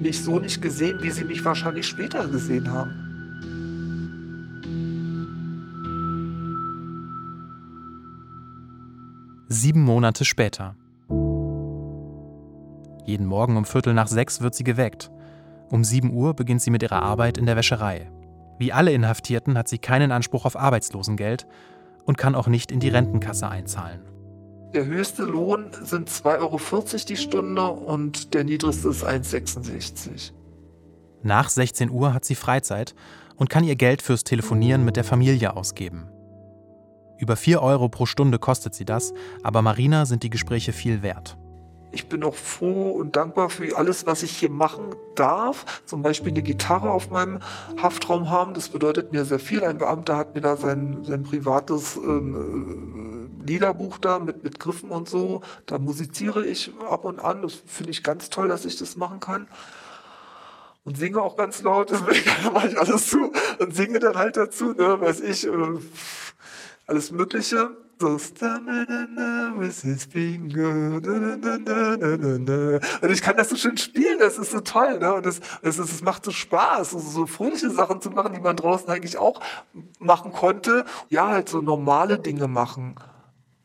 mich 0.00 0.22
so 0.22 0.38
nicht 0.38 0.62
gesehen, 0.62 0.98
wie 1.02 1.10
sie 1.10 1.24
mich 1.24 1.44
wahrscheinlich 1.44 1.86
später 1.86 2.26
gesehen 2.28 2.72
haben. 2.72 3.02
Sieben 9.48 9.82
Monate 9.82 10.24
später. 10.24 10.76
Jeden 13.06 13.26
Morgen 13.26 13.56
um 13.56 13.64
Viertel 13.64 13.94
nach 13.94 14.08
sechs 14.08 14.40
wird 14.40 14.56
sie 14.56 14.64
geweckt. 14.64 15.12
Um 15.70 15.84
7 15.84 16.12
Uhr 16.12 16.34
beginnt 16.34 16.60
sie 16.60 16.70
mit 16.70 16.82
ihrer 16.82 17.02
Arbeit 17.02 17.38
in 17.38 17.46
der 17.46 17.56
Wäscherei. 17.56 18.10
Wie 18.58 18.72
alle 18.72 18.92
Inhaftierten 18.92 19.56
hat 19.56 19.68
sie 19.68 19.78
keinen 19.78 20.10
Anspruch 20.10 20.44
auf 20.44 20.56
Arbeitslosengeld 20.56 21.46
und 22.04 22.18
kann 22.18 22.34
auch 22.34 22.48
nicht 22.48 22.72
in 22.72 22.80
die 22.80 22.88
Rentenkasse 22.88 23.48
einzahlen. 23.48 24.00
Der 24.74 24.86
höchste 24.86 25.22
Lohn 25.22 25.70
sind 25.82 26.10
2,40 26.10 26.40
Euro 26.40 26.60
die 27.08 27.16
Stunde 27.16 27.62
und 27.62 28.34
der 28.34 28.42
niedrigste 28.42 28.88
ist 28.88 29.04
1,66. 29.04 30.32
Nach 31.22 31.48
16 31.48 31.90
Uhr 31.90 32.12
hat 32.12 32.24
sie 32.24 32.34
Freizeit 32.34 32.94
und 33.36 33.50
kann 33.50 33.64
ihr 33.64 33.76
Geld 33.76 34.02
fürs 34.02 34.24
Telefonieren 34.24 34.84
mit 34.84 34.96
der 34.96 35.04
Familie 35.04 35.56
ausgeben. 35.56 36.08
Über 37.18 37.36
4 37.36 37.62
Euro 37.62 37.88
pro 37.88 38.04
Stunde 38.04 38.38
kostet 38.38 38.74
sie 38.74 38.84
das, 38.84 39.14
aber 39.44 39.62
Marina 39.62 40.06
sind 40.06 40.24
die 40.24 40.30
Gespräche 40.30 40.72
viel 40.72 41.02
wert 41.02 41.38
ich 41.92 42.08
bin 42.08 42.24
auch 42.24 42.34
froh 42.34 42.90
und 42.90 43.16
dankbar 43.16 43.48
für 43.48 43.76
alles, 43.76 44.06
was 44.06 44.22
ich 44.22 44.36
hier 44.36 44.50
machen 44.50 44.94
darf. 45.14 45.82
Zum 45.86 46.02
Beispiel 46.02 46.32
eine 46.32 46.42
Gitarre 46.42 46.90
auf 46.90 47.10
meinem 47.10 47.40
Haftraum 47.80 48.30
haben. 48.30 48.54
Das 48.54 48.68
bedeutet 48.68 49.12
mir 49.12 49.24
sehr 49.24 49.38
viel. 49.38 49.64
Ein 49.64 49.78
Beamter 49.78 50.16
hat 50.16 50.34
mir 50.34 50.40
da 50.40 50.56
sein, 50.56 51.04
sein 51.04 51.22
privates 51.22 51.96
ähm, 51.96 53.38
äh, 53.42 53.46
Liederbuch 53.46 53.98
da 53.98 54.18
mit, 54.18 54.44
mit 54.44 54.60
Griffen 54.60 54.90
und 54.90 55.08
so. 55.08 55.42
Da 55.66 55.78
musiziere 55.78 56.44
ich 56.44 56.72
ab 56.90 57.04
und 57.04 57.20
an. 57.20 57.42
Das 57.42 57.54
finde 57.66 57.90
ich 57.92 58.02
ganz 58.02 58.30
toll, 58.30 58.48
dass 58.48 58.64
ich 58.64 58.76
das 58.76 58.96
machen 58.96 59.20
kann. 59.20 59.48
Und 60.84 60.96
singe 60.96 61.20
auch 61.20 61.36
ganz 61.36 61.62
laut, 61.62 61.90
deswegen 61.90 62.52
mache 62.52 62.68
ich 62.68 62.78
alles 62.78 63.08
zu 63.08 63.32
und 63.58 63.74
singe 63.74 63.98
dann 63.98 64.16
halt 64.16 64.36
dazu, 64.36 64.72
ne, 64.72 65.00
weiß 65.00 65.20
ich, 65.20 65.46
äh, 65.46 65.50
alles 66.86 67.10
Mögliche. 67.10 67.70
Und 73.00 73.10
ich 73.10 73.22
kann 73.22 73.36
das 73.36 73.48
so 73.48 73.56
schön 73.56 73.76
spielen, 73.76 74.18
das 74.18 74.38
ist 74.38 74.50
so 74.50 74.60
toll, 74.60 74.98
ne? 74.98 75.14
Und 75.14 75.24
das, 75.24 75.40
ist, 75.62 75.78
das 75.78 76.02
macht 76.02 76.24
so 76.24 76.30
Spaß, 76.30 76.90
so, 76.90 76.98
so 76.98 77.26
fröhliche 77.26 77.70
Sachen 77.70 78.00
zu 78.00 78.10
machen, 78.10 78.34
die 78.34 78.40
man 78.40 78.56
draußen 78.56 78.88
eigentlich 78.88 79.16
auch 79.16 79.40
machen 79.98 80.32
konnte. 80.32 80.84
Ja, 81.08 81.28
halt 81.28 81.48
so 81.48 81.60
normale 81.60 82.18
Dinge 82.18 82.48
machen. 82.48 82.96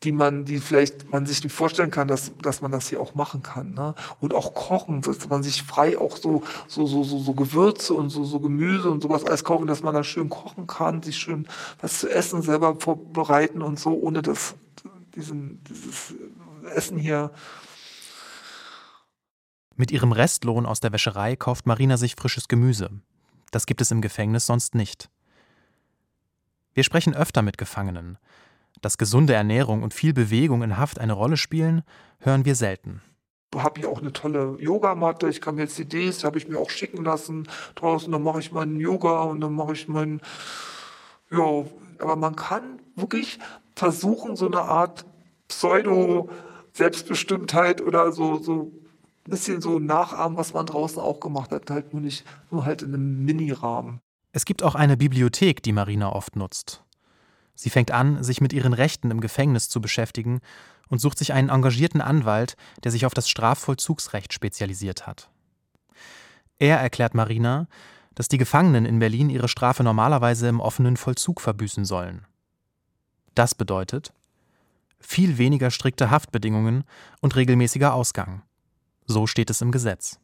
Die 0.02 0.12
man, 0.12 0.44
die 0.44 0.58
vielleicht 0.58 1.10
man 1.10 1.26
sich 1.26 1.42
nicht 1.44 1.52
vorstellen 1.52 1.90
kann, 1.90 2.08
dass, 2.08 2.32
dass 2.38 2.60
man 2.60 2.72
das 2.72 2.88
hier 2.88 3.00
auch 3.00 3.14
machen 3.14 3.42
kann. 3.42 3.74
Ne? 3.74 3.94
Und 4.20 4.34
auch 4.34 4.54
kochen, 4.54 5.00
dass 5.02 5.28
man 5.28 5.42
sich 5.42 5.62
frei 5.62 5.98
auch 5.98 6.16
so, 6.16 6.42
so, 6.66 6.86
so, 6.86 7.04
so, 7.04 7.18
so 7.18 7.34
Gewürze 7.34 7.94
und 7.94 8.10
so, 8.10 8.24
so 8.24 8.40
Gemüse 8.40 8.90
und 8.90 9.02
sowas 9.02 9.24
alles 9.24 9.44
kaufen, 9.44 9.66
dass 9.66 9.82
man 9.82 9.94
dann 9.94 10.04
schön 10.04 10.28
kochen 10.28 10.66
kann, 10.66 11.02
sich 11.02 11.16
schön 11.16 11.46
was 11.80 12.00
zu 12.00 12.10
essen 12.10 12.42
selber 12.42 12.76
vorbereiten 12.78 13.62
und 13.62 13.78
so, 13.78 13.90
ohne 13.90 14.22
das, 14.22 14.54
diesen, 15.14 15.62
dieses 15.64 16.14
Essen 16.74 16.98
hier. 16.98 17.30
Mit 19.76 19.90
ihrem 19.90 20.12
Restlohn 20.12 20.66
aus 20.66 20.80
der 20.80 20.92
Wäscherei 20.92 21.36
kauft 21.36 21.66
Marina 21.66 21.96
sich 21.96 22.14
frisches 22.16 22.48
Gemüse. 22.48 22.90
Das 23.50 23.66
gibt 23.66 23.80
es 23.80 23.90
im 23.90 24.00
Gefängnis 24.00 24.46
sonst 24.46 24.74
nicht. 24.74 25.08
Wir 26.74 26.84
sprechen 26.84 27.14
öfter 27.14 27.42
mit 27.42 27.58
Gefangenen. 27.58 28.18
Dass 28.82 28.98
gesunde 28.98 29.32
Ernährung 29.32 29.82
und 29.82 29.94
viel 29.94 30.12
Bewegung 30.12 30.62
in 30.62 30.76
Haft 30.76 31.00
eine 31.00 31.14
Rolle 31.14 31.38
spielen, 31.38 31.82
hören 32.18 32.44
wir 32.44 32.56
selten. 32.56 33.00
Ich 33.54 33.62
habe 33.62 33.80
hier 33.80 33.88
auch 33.88 34.00
eine 34.00 34.12
tolle 34.12 34.56
Yogamatte. 34.58 35.28
Ich 35.28 35.40
kann 35.40 35.54
mir 35.54 35.68
CDs, 35.68 36.24
habe 36.24 36.36
ich 36.38 36.48
mir 36.48 36.58
auch 36.58 36.70
schicken 36.70 37.04
lassen 37.04 37.46
draußen. 37.76 38.10
Dann 38.10 38.22
mache 38.22 38.40
ich 38.40 38.50
meinen 38.52 38.80
Yoga 38.80 39.22
und 39.22 39.40
dann 39.40 39.54
mache 39.54 39.74
ich 39.74 39.86
meinen. 39.88 40.20
Ja, 41.30 41.64
aber 41.98 42.16
man 42.16 42.34
kann 42.34 42.80
wirklich 42.96 43.38
versuchen, 43.76 44.34
so 44.36 44.46
eine 44.46 44.62
Art 44.62 45.04
Pseudo-Selbstbestimmtheit 45.48 47.82
oder 47.82 48.10
so, 48.10 48.38
so 48.38 48.72
ein 49.26 49.30
bisschen 49.30 49.60
so 49.60 49.78
nachahmen, 49.78 50.36
was 50.36 50.54
man 50.54 50.66
draußen 50.66 51.00
auch 51.00 51.20
gemacht 51.20 51.52
hat, 51.52 51.70
halt 51.70 51.92
nur 51.92 52.02
nicht, 52.02 52.24
nur 52.50 52.64
halt 52.64 52.82
in 52.82 52.92
einem 52.94 53.24
Mini-Rahmen. 53.24 54.00
Es 54.32 54.44
gibt 54.44 54.64
auch 54.64 54.74
eine 54.74 54.96
Bibliothek, 54.96 55.62
die 55.62 55.72
Marina 55.72 56.10
oft 56.10 56.34
nutzt. 56.36 56.82
Sie 57.54 57.70
fängt 57.70 57.90
an, 57.90 58.22
sich 58.22 58.40
mit 58.40 58.52
ihren 58.52 58.72
Rechten 58.72 59.10
im 59.10 59.20
Gefängnis 59.20 59.68
zu 59.68 59.80
beschäftigen 59.80 60.40
und 60.88 61.00
sucht 61.00 61.18
sich 61.18 61.32
einen 61.32 61.48
engagierten 61.48 62.00
Anwalt, 62.00 62.56
der 62.84 62.92
sich 62.92 63.06
auf 63.06 63.14
das 63.14 63.28
Strafvollzugsrecht 63.28 64.32
spezialisiert 64.32 65.06
hat. 65.06 65.30
Er 66.58 66.78
erklärt 66.78 67.14
Marina, 67.14 67.66
dass 68.14 68.28
die 68.28 68.38
Gefangenen 68.38 68.84
in 68.84 68.98
Berlin 68.98 69.30
ihre 69.30 69.48
Strafe 69.48 69.82
normalerweise 69.82 70.48
im 70.48 70.60
offenen 70.60 70.96
Vollzug 70.96 71.40
verbüßen 71.40 71.84
sollen. 71.84 72.26
Das 73.34 73.54
bedeutet 73.54 74.12
viel 75.00 75.38
weniger 75.38 75.70
strikte 75.70 76.10
Haftbedingungen 76.10 76.84
und 77.20 77.34
regelmäßiger 77.36 77.92
Ausgang. 77.92 78.42
So 79.06 79.26
steht 79.26 79.50
es 79.50 79.60
im 79.60 79.72
Gesetz. 79.72 80.20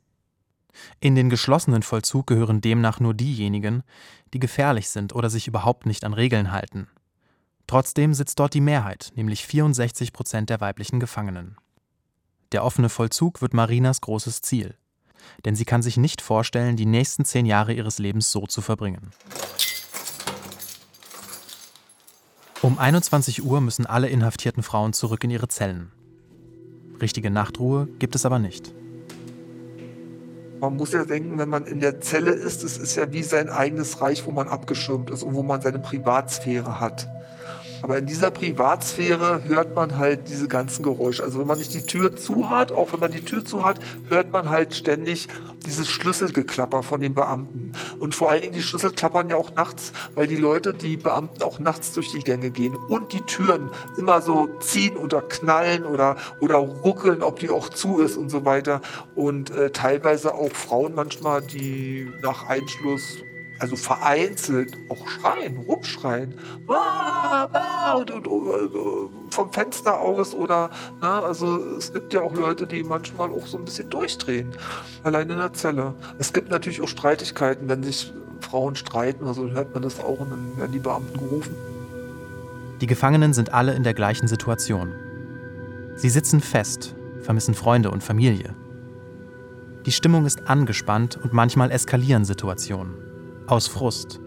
In 1.00 1.14
den 1.14 1.30
geschlossenen 1.30 1.82
Vollzug 1.82 2.26
gehören 2.26 2.60
demnach 2.60 3.00
nur 3.00 3.14
diejenigen, 3.14 3.82
die 4.32 4.38
gefährlich 4.38 4.88
sind 4.88 5.14
oder 5.14 5.30
sich 5.30 5.48
überhaupt 5.48 5.86
nicht 5.86 6.04
an 6.04 6.14
Regeln 6.14 6.52
halten. 6.52 6.88
Trotzdem 7.68 8.14
sitzt 8.14 8.38
dort 8.40 8.54
die 8.54 8.62
Mehrheit, 8.62 9.12
nämlich 9.14 9.46
64 9.46 10.14
Prozent 10.14 10.48
der 10.48 10.60
weiblichen 10.62 11.00
Gefangenen. 11.00 11.56
Der 12.52 12.64
offene 12.64 12.88
Vollzug 12.88 13.42
wird 13.42 13.52
Marinas 13.52 14.00
großes 14.00 14.40
Ziel. 14.40 14.74
Denn 15.44 15.54
sie 15.54 15.66
kann 15.66 15.82
sich 15.82 15.98
nicht 15.98 16.22
vorstellen, 16.22 16.76
die 16.76 16.86
nächsten 16.86 17.26
zehn 17.26 17.44
Jahre 17.44 17.74
ihres 17.74 17.98
Lebens 17.98 18.32
so 18.32 18.46
zu 18.46 18.62
verbringen. 18.62 19.10
Um 22.62 22.78
21 22.78 23.44
Uhr 23.44 23.60
müssen 23.60 23.84
alle 23.84 24.08
inhaftierten 24.08 24.62
Frauen 24.62 24.94
zurück 24.94 25.22
in 25.24 25.30
ihre 25.30 25.48
Zellen. 25.48 25.92
Richtige 27.02 27.30
Nachtruhe 27.30 27.86
gibt 27.98 28.14
es 28.14 28.24
aber 28.24 28.38
nicht. 28.38 28.72
Man 30.58 30.74
muss 30.76 30.92
ja 30.92 31.04
denken, 31.04 31.36
wenn 31.36 31.50
man 31.50 31.66
in 31.66 31.80
der 31.80 32.00
Zelle 32.00 32.30
ist, 32.30 32.64
es 32.64 32.78
ist 32.78 32.96
ja 32.96 33.12
wie 33.12 33.22
sein 33.22 33.50
eigenes 33.50 34.00
Reich, 34.00 34.24
wo 34.24 34.30
man 34.30 34.48
abgeschirmt 34.48 35.10
ist 35.10 35.22
und 35.22 35.34
wo 35.34 35.42
man 35.42 35.60
seine 35.60 35.78
Privatsphäre 35.80 36.80
hat. 36.80 37.08
Aber 37.82 37.98
in 37.98 38.06
dieser 38.06 38.30
Privatsphäre 38.30 39.44
hört 39.44 39.74
man 39.74 39.96
halt 39.98 40.28
diese 40.28 40.48
ganzen 40.48 40.82
Geräusche. 40.82 41.22
Also 41.22 41.38
wenn 41.38 41.46
man 41.46 41.58
nicht 41.58 41.74
die 41.74 41.82
Tür 41.82 42.16
zu 42.16 42.50
hat, 42.50 42.72
auch 42.72 42.92
wenn 42.92 43.00
man 43.00 43.12
die 43.12 43.24
Tür 43.24 43.44
zu 43.44 43.64
hat, 43.64 43.78
hört 44.08 44.32
man 44.32 44.50
halt 44.50 44.74
ständig 44.74 45.28
dieses 45.66 45.88
Schlüsselgeklapper 45.88 46.82
von 46.82 47.00
den 47.00 47.14
Beamten. 47.14 47.72
Und 47.98 48.14
vor 48.14 48.30
allen 48.30 48.42
Dingen 48.42 48.54
die 48.54 48.62
Schlüssel 48.62 48.90
klappern 48.90 49.30
ja 49.30 49.36
auch 49.36 49.54
nachts, 49.54 49.92
weil 50.14 50.26
die 50.26 50.36
Leute, 50.36 50.74
die 50.74 50.96
Beamten 50.96 51.42
auch 51.42 51.58
nachts 51.58 51.92
durch 51.92 52.10
die 52.10 52.20
Gänge 52.20 52.50
gehen 52.50 52.74
und 52.88 53.12
die 53.12 53.22
Türen 53.22 53.70
immer 53.96 54.20
so 54.22 54.48
ziehen 54.60 54.96
oder 54.96 55.22
knallen 55.22 55.84
oder, 55.84 56.16
oder 56.40 56.56
ruckeln, 56.56 57.22
ob 57.22 57.38
die 57.38 57.50
auch 57.50 57.68
zu 57.68 58.00
ist 58.00 58.16
und 58.16 58.30
so 58.30 58.44
weiter. 58.44 58.80
Und 59.14 59.50
äh, 59.50 59.70
teilweise 59.70 60.34
auch 60.34 60.52
Frauen 60.52 60.94
manchmal, 60.94 61.42
die 61.42 62.10
nach 62.22 62.48
Einschluss 62.48 63.18
also 63.58 63.76
vereinzelt 63.76 64.76
auch 64.88 65.08
schreien, 65.08 65.56
rumschreien, 65.58 66.34
und, 66.66 68.10
und, 68.10 68.26
und, 68.26 69.34
vom 69.34 69.52
Fenster 69.52 70.00
aus 70.00 70.34
oder, 70.34 70.70
na, 71.00 71.20
also 71.20 71.76
es 71.76 71.92
gibt 71.92 72.14
ja 72.14 72.22
auch 72.22 72.34
Leute, 72.34 72.66
die 72.66 72.82
manchmal 72.82 73.30
auch 73.30 73.46
so 73.46 73.58
ein 73.58 73.64
bisschen 73.64 73.90
durchdrehen, 73.90 74.52
allein 75.02 75.28
in 75.30 75.38
der 75.38 75.52
Zelle. 75.52 75.94
Es 76.18 76.32
gibt 76.32 76.50
natürlich 76.50 76.80
auch 76.80 76.88
Streitigkeiten, 76.88 77.68
wenn 77.68 77.82
sich 77.82 78.12
Frauen 78.40 78.76
streiten, 78.76 79.26
also 79.26 79.50
hört 79.50 79.74
man 79.74 79.82
das 79.82 80.00
auch 80.00 80.20
und 80.20 80.30
dann 80.30 80.56
werden 80.56 80.72
die 80.72 80.78
Beamten 80.78 81.18
gerufen. 81.18 81.54
Die 82.80 82.86
Gefangenen 82.86 83.32
sind 83.32 83.52
alle 83.52 83.74
in 83.74 83.82
der 83.82 83.94
gleichen 83.94 84.28
Situation. 84.28 84.94
Sie 85.96 86.10
sitzen 86.10 86.40
fest, 86.40 86.94
vermissen 87.22 87.54
Freunde 87.54 87.90
und 87.90 88.04
Familie. 88.04 88.54
Die 89.84 89.92
Stimmung 89.92 90.26
ist 90.26 90.48
angespannt 90.48 91.18
und 91.20 91.32
manchmal 91.32 91.72
eskalieren 91.72 92.24
Situationen 92.24 93.07
aus 93.50 93.66
Frust. 93.66 94.20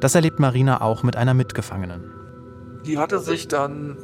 Das 0.00 0.14
erlebt 0.14 0.38
Marina 0.40 0.80
auch 0.80 1.02
mit 1.02 1.16
einer 1.16 1.34
Mitgefangenen. 1.34 2.10
Die 2.86 2.98
hatte 2.98 3.18
sich 3.20 3.48
dann, 3.48 3.98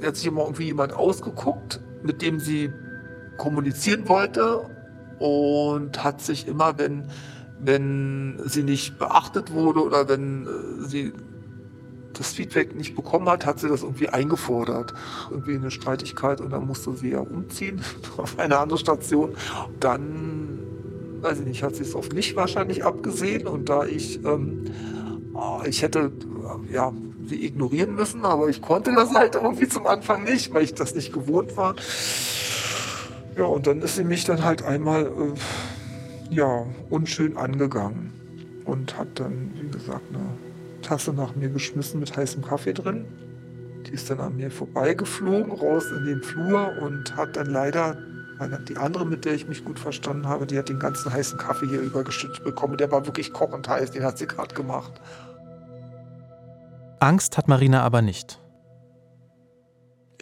äh, 0.00 0.06
hat 0.06 0.16
sich 0.16 0.26
immer 0.26 0.42
irgendwie 0.42 0.66
jemand 0.66 0.92
ausgeguckt, 0.92 1.80
mit 2.02 2.22
dem 2.22 2.38
sie 2.38 2.70
kommunizieren 3.38 4.08
wollte 4.08 4.68
und 5.18 6.04
hat 6.04 6.20
sich 6.20 6.46
immer, 6.46 6.78
wenn, 6.78 7.08
wenn 7.58 8.40
sie 8.44 8.62
nicht 8.62 8.98
beachtet 8.98 9.52
wurde 9.52 9.82
oder 9.82 10.08
wenn 10.08 10.46
äh, 10.46 10.86
sie 10.86 11.12
das 12.12 12.32
Feedback 12.32 12.74
nicht 12.74 12.94
bekommen 12.94 13.28
hat, 13.28 13.44
hat 13.46 13.60
sie 13.60 13.68
das 13.68 13.82
irgendwie 13.82 14.08
eingefordert. 14.08 14.94
Irgendwie 15.30 15.54
eine 15.54 15.70
Streitigkeit 15.70 16.40
und 16.40 16.50
dann 16.50 16.66
musste 16.66 16.94
sie 16.94 17.10
ja 17.10 17.20
umziehen 17.20 17.80
auf 18.16 18.38
eine 18.38 18.58
andere 18.58 18.78
Station. 18.78 19.34
Dann 19.80 20.58
weiß 21.22 21.40
ich 21.40 21.46
nicht, 21.46 21.62
hat 21.62 21.76
sie 21.76 21.82
es 21.82 21.94
auf 21.94 22.12
mich 22.12 22.36
wahrscheinlich 22.36 22.84
abgesehen 22.84 23.46
und 23.46 23.68
da 23.68 23.84
ich, 23.84 24.24
ähm, 24.24 24.64
oh, 25.34 25.60
ich 25.66 25.82
hätte, 25.82 26.12
ja, 26.72 26.92
sie 27.26 27.44
ignorieren 27.44 27.94
müssen, 27.94 28.24
aber 28.24 28.48
ich 28.48 28.62
konnte 28.62 28.94
das 28.94 29.14
halt 29.14 29.34
irgendwie 29.34 29.68
zum 29.68 29.86
Anfang 29.86 30.24
nicht, 30.24 30.54
weil 30.54 30.62
ich 30.62 30.74
das 30.74 30.94
nicht 30.94 31.12
gewohnt 31.12 31.56
war. 31.56 31.74
Ja, 33.36 33.44
und 33.44 33.66
dann 33.66 33.82
ist 33.82 33.96
sie 33.96 34.04
mich 34.04 34.24
dann 34.24 34.44
halt 34.44 34.62
einmal, 34.62 35.06
äh, 35.06 36.34
ja, 36.34 36.66
unschön 36.90 37.36
angegangen 37.36 38.12
und 38.64 38.98
hat 38.98 39.08
dann, 39.20 39.52
wie 39.60 39.68
gesagt, 39.68 40.04
eine 40.10 40.24
Tasse 40.82 41.12
nach 41.12 41.34
mir 41.34 41.48
geschmissen 41.48 42.00
mit 42.00 42.16
heißem 42.16 42.42
Kaffee 42.42 42.72
drin. 42.72 43.04
Die 43.86 43.92
ist 43.92 44.10
dann 44.10 44.20
an 44.20 44.36
mir 44.36 44.50
vorbeigeflogen, 44.50 45.52
raus 45.52 45.86
in 45.96 46.06
den 46.06 46.22
Flur 46.22 46.72
und 46.82 47.16
hat 47.16 47.36
dann 47.36 47.46
leider 47.46 47.96
die 48.68 48.76
andere, 48.76 49.06
mit 49.06 49.24
der 49.24 49.34
ich 49.34 49.48
mich 49.48 49.64
gut 49.64 49.78
verstanden 49.78 50.28
habe, 50.28 50.46
die 50.46 50.58
hat 50.58 50.68
den 50.68 50.78
ganzen 50.78 51.12
heißen 51.12 51.38
Kaffee 51.38 51.66
hier 51.66 51.80
übergeschüttet 51.80 52.44
bekommen. 52.44 52.76
Der 52.76 52.90
war 52.90 53.06
wirklich 53.06 53.32
kochend 53.32 53.68
heiß, 53.68 53.92
den 53.92 54.04
hat 54.04 54.18
sie 54.18 54.26
gerade 54.26 54.54
gemacht. 54.54 54.92
Angst 57.00 57.36
hat 57.36 57.48
Marina 57.48 57.82
aber 57.82 58.02
nicht. 58.02 58.40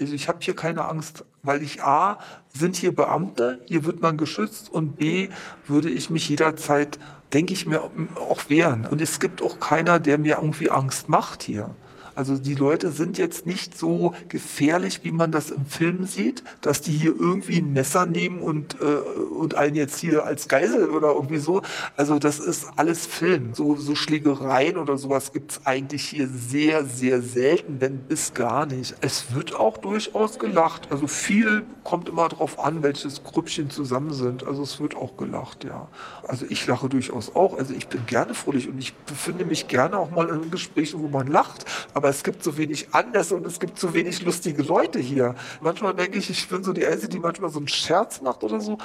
Also 0.00 0.12
ich 0.12 0.28
habe 0.28 0.38
hier 0.40 0.56
keine 0.56 0.84
Angst, 0.86 1.24
weil 1.42 1.62
ich 1.62 1.82
A, 1.82 2.18
sind 2.52 2.76
hier 2.76 2.94
Beamte, 2.94 3.60
hier 3.66 3.84
wird 3.84 4.02
man 4.02 4.16
geschützt 4.16 4.68
und 4.68 4.96
B, 4.96 5.28
würde 5.66 5.88
ich 5.88 6.10
mich 6.10 6.28
jederzeit, 6.28 6.98
denke 7.32 7.52
ich 7.52 7.66
mir, 7.66 7.82
auch 8.16 8.48
wehren. 8.48 8.86
Und 8.86 9.00
es 9.00 9.20
gibt 9.20 9.40
auch 9.40 9.60
keiner, 9.60 10.00
der 10.00 10.18
mir 10.18 10.36
irgendwie 10.36 10.70
Angst 10.70 11.08
macht 11.08 11.44
hier. 11.44 11.70
Also 12.14 12.36
die 12.36 12.54
Leute 12.54 12.90
sind 12.90 13.18
jetzt 13.18 13.46
nicht 13.46 13.76
so 13.76 14.14
gefährlich, 14.28 15.00
wie 15.02 15.12
man 15.12 15.32
das 15.32 15.50
im 15.50 15.66
Film 15.66 16.04
sieht, 16.04 16.44
dass 16.60 16.80
die 16.80 16.92
hier 16.92 17.14
irgendwie 17.18 17.58
ein 17.58 17.72
Messer 17.72 18.06
nehmen 18.06 18.40
und, 18.40 18.80
äh, 18.80 18.84
und 18.84 19.54
einen 19.54 19.74
jetzt 19.74 19.98
hier 19.98 20.24
als 20.24 20.48
Geisel 20.48 20.90
oder 20.90 21.12
irgendwie 21.12 21.38
so. 21.38 21.62
Also 21.96 22.18
das 22.18 22.38
ist 22.38 22.66
alles 22.76 23.06
Film. 23.06 23.54
So, 23.54 23.76
so 23.76 23.94
Schlägereien 23.94 24.76
oder 24.76 24.98
sowas 24.98 25.32
gibt's 25.32 25.60
eigentlich 25.64 26.04
hier 26.04 26.28
sehr, 26.28 26.84
sehr 26.84 27.22
selten, 27.22 27.80
wenn 27.80 27.98
bis 27.98 28.34
gar 28.34 28.66
nicht. 28.66 28.94
Es 29.00 29.34
wird 29.34 29.54
auch 29.54 29.78
durchaus 29.78 30.38
gelacht. 30.38 30.88
Also 30.90 31.06
viel 31.06 31.64
kommt 31.82 32.08
immer 32.08 32.28
darauf 32.28 32.58
an, 32.58 32.82
welches 32.82 33.22
Grüppchen 33.24 33.70
zusammen 33.70 34.12
sind. 34.12 34.46
Also 34.46 34.62
es 34.62 34.80
wird 34.80 34.96
auch 34.96 35.16
gelacht, 35.16 35.64
ja. 35.64 35.88
Also 36.26 36.46
ich 36.48 36.66
lache 36.66 36.88
durchaus 36.88 37.34
auch. 37.34 37.58
Also 37.58 37.74
ich 37.74 37.88
bin 37.88 38.06
gerne 38.06 38.34
fröhlich 38.34 38.68
und 38.68 38.78
ich 38.78 38.94
befinde 38.94 39.44
mich 39.44 39.68
gerne 39.68 39.98
auch 39.98 40.10
mal 40.10 40.28
in 40.28 40.50
Gesprächen, 40.50 41.00
wo 41.02 41.08
man 41.08 41.26
lacht. 41.26 41.64
Aber 41.92 42.03
aber 42.04 42.10
es 42.10 42.22
gibt 42.22 42.44
so 42.44 42.58
wenig 42.58 42.88
Anlässe 42.92 43.34
und 43.34 43.46
es 43.46 43.58
gibt 43.58 43.78
so 43.78 43.94
wenig 43.94 44.20
lustige 44.20 44.62
Leute 44.62 44.98
hier. 44.98 45.34
Manchmal 45.62 45.94
denke 45.94 46.18
ich, 46.18 46.28
ich 46.28 46.46
bin 46.50 46.62
so 46.62 46.74
die 46.74 46.84
Einzige, 46.84 47.08
die 47.08 47.18
manchmal 47.18 47.48
so 47.48 47.58
einen 47.58 47.66
Scherz 47.66 48.20
macht 48.20 48.44
oder 48.44 48.60
so. 48.60 48.76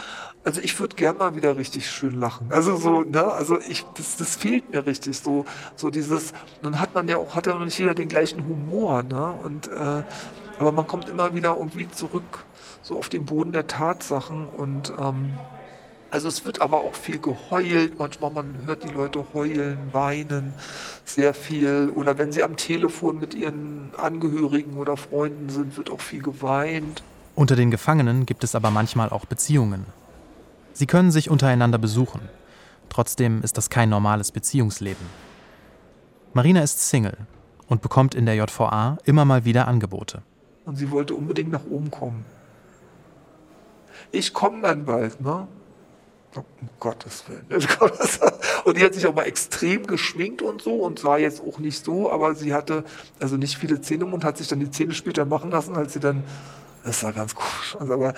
Also 0.46 0.62
ich 0.62 0.80
würde 0.80 0.96
gerne 0.96 1.20
mal 1.20 1.36
wieder 1.36 1.58
richtig 1.58 1.92
schön 1.92 2.18
lachen. 2.18 2.48
Also 2.50 2.78
so, 2.78 3.02
ne, 3.02 3.26
also 3.26 3.60
ich, 3.60 3.86
das, 3.98 4.16
das 4.16 4.38
fehlt 4.38 4.72
mir 4.72 4.86
richtig. 4.86 5.20
So, 5.20 5.44
so 5.76 5.90
dieses, 5.90 6.32
dann 6.62 6.80
hat 6.80 6.96
man 6.96 7.10
ja 7.10 7.18
auch, 7.18 7.36
hat 7.36 7.46
ja 7.46 7.56
noch 7.56 7.66
nicht 7.66 7.78
jeder 7.78 7.94
den 7.94 8.08
gleichen 8.08 8.48
Humor, 8.48 9.04
ne? 9.04 9.38
Und 9.44 9.68
äh, 9.68 10.04
aber 10.58 10.72
man 10.72 10.88
kommt 10.88 11.10
immer 11.10 11.36
wieder 11.36 11.58
irgendwie 11.58 11.92
zurück, 11.92 12.46
so 12.82 12.98
auf 12.98 13.10
den 13.10 13.26
Boden 13.26 13.52
der 13.52 13.68
Tatsachen 13.68 14.48
und 14.48 14.94
ähm, 14.98 15.34
also 16.12 16.28
es 16.28 16.46
wird 16.46 16.62
aber 16.62 16.78
auch 16.78 16.96
viel 16.96 17.20
geheult, 17.20 18.00
manchmal 18.00 18.32
man 18.32 18.56
hört 18.66 18.84
die 18.84 18.94
Leute 18.94 19.24
heulen, 19.34 19.78
weinen 19.92 20.54
sehr 21.06 21.34
viel 21.34 21.92
oder 21.96 22.18
wenn 22.18 22.32
sie 22.32 22.44
am 22.44 22.58
Telefon 22.58 23.20
mit 23.20 23.34
ihren 23.34 23.92
Angehörigen 23.98 24.78
oder 24.78 24.98
Freunden 24.98 25.50
sind, 25.50 25.78
wird 25.78 25.92
auch 25.92 26.02
viel 26.02 26.22
geweint. 26.22 27.04
Unter 27.36 27.56
den 27.56 27.72
Gefangenen 27.72 28.26
gibt 28.26 28.44
es 28.44 28.56
aber 28.56 28.72
manchmal 28.72 29.10
auch 29.10 29.26
Beziehungen. 29.26 29.86
Sie 30.74 30.88
können 30.88 31.12
sich 31.12 31.30
untereinander 31.30 31.78
besuchen. 31.78 32.22
Trotzdem 32.90 33.44
ist 33.44 33.58
das 33.58 33.70
kein 33.70 33.90
normales 33.90 34.32
Beziehungsleben. 34.32 35.06
Marina 36.34 36.62
ist 36.62 36.90
Single 36.90 37.18
und 37.68 37.82
bekommt 37.82 38.16
in 38.16 38.26
der 38.26 38.36
JVA 38.36 38.98
immer 39.06 39.26
mal 39.26 39.46
wieder 39.46 39.68
Angebote. 39.68 40.22
Und 40.66 40.76
sie 40.76 40.90
wollte 40.92 41.14
unbedingt 41.14 41.52
nach 41.52 41.66
oben 41.70 41.92
kommen. 41.92 42.26
Ich 44.12 44.34
komme 44.34 44.62
dann 44.62 44.86
bald, 44.86 45.22
ne? 45.22 45.48
Um 46.62 46.70
Gottes 46.80 47.24
Willen. 47.28 47.46
Und 48.66 48.78
die 48.78 48.84
hat 48.84 48.94
sich 48.94 49.06
auch 49.08 49.16
mal 49.16 49.24
extrem 49.24 49.88
geschminkt 49.88 50.42
und 50.42 50.62
so 50.62 50.76
und 50.76 51.00
sah 51.00 51.18
jetzt 51.18 51.42
auch 51.42 51.60
nicht 51.60 51.84
so, 51.84 52.12
aber 52.12 52.36
sie 52.36 52.54
hatte 52.54 52.84
also 53.20 53.38
nicht 53.38 53.58
viele 53.58 53.82
Zähne 53.82 54.06
und 54.06 54.24
hat 54.24 54.38
sich 54.38 54.48
dann 54.48 54.60
die 54.60 54.70
Zähne 54.70 54.94
später 54.94 55.26
machen 55.26 55.50
lassen, 55.52 55.76
als 55.76 55.94
sie 55.94 56.00
dann, 56.00 56.24
das 56.84 57.04
war 57.04 57.14
ganz 57.14 57.36
komisch. 57.36 57.78
Also, 57.80 57.94
aber, 57.94 58.14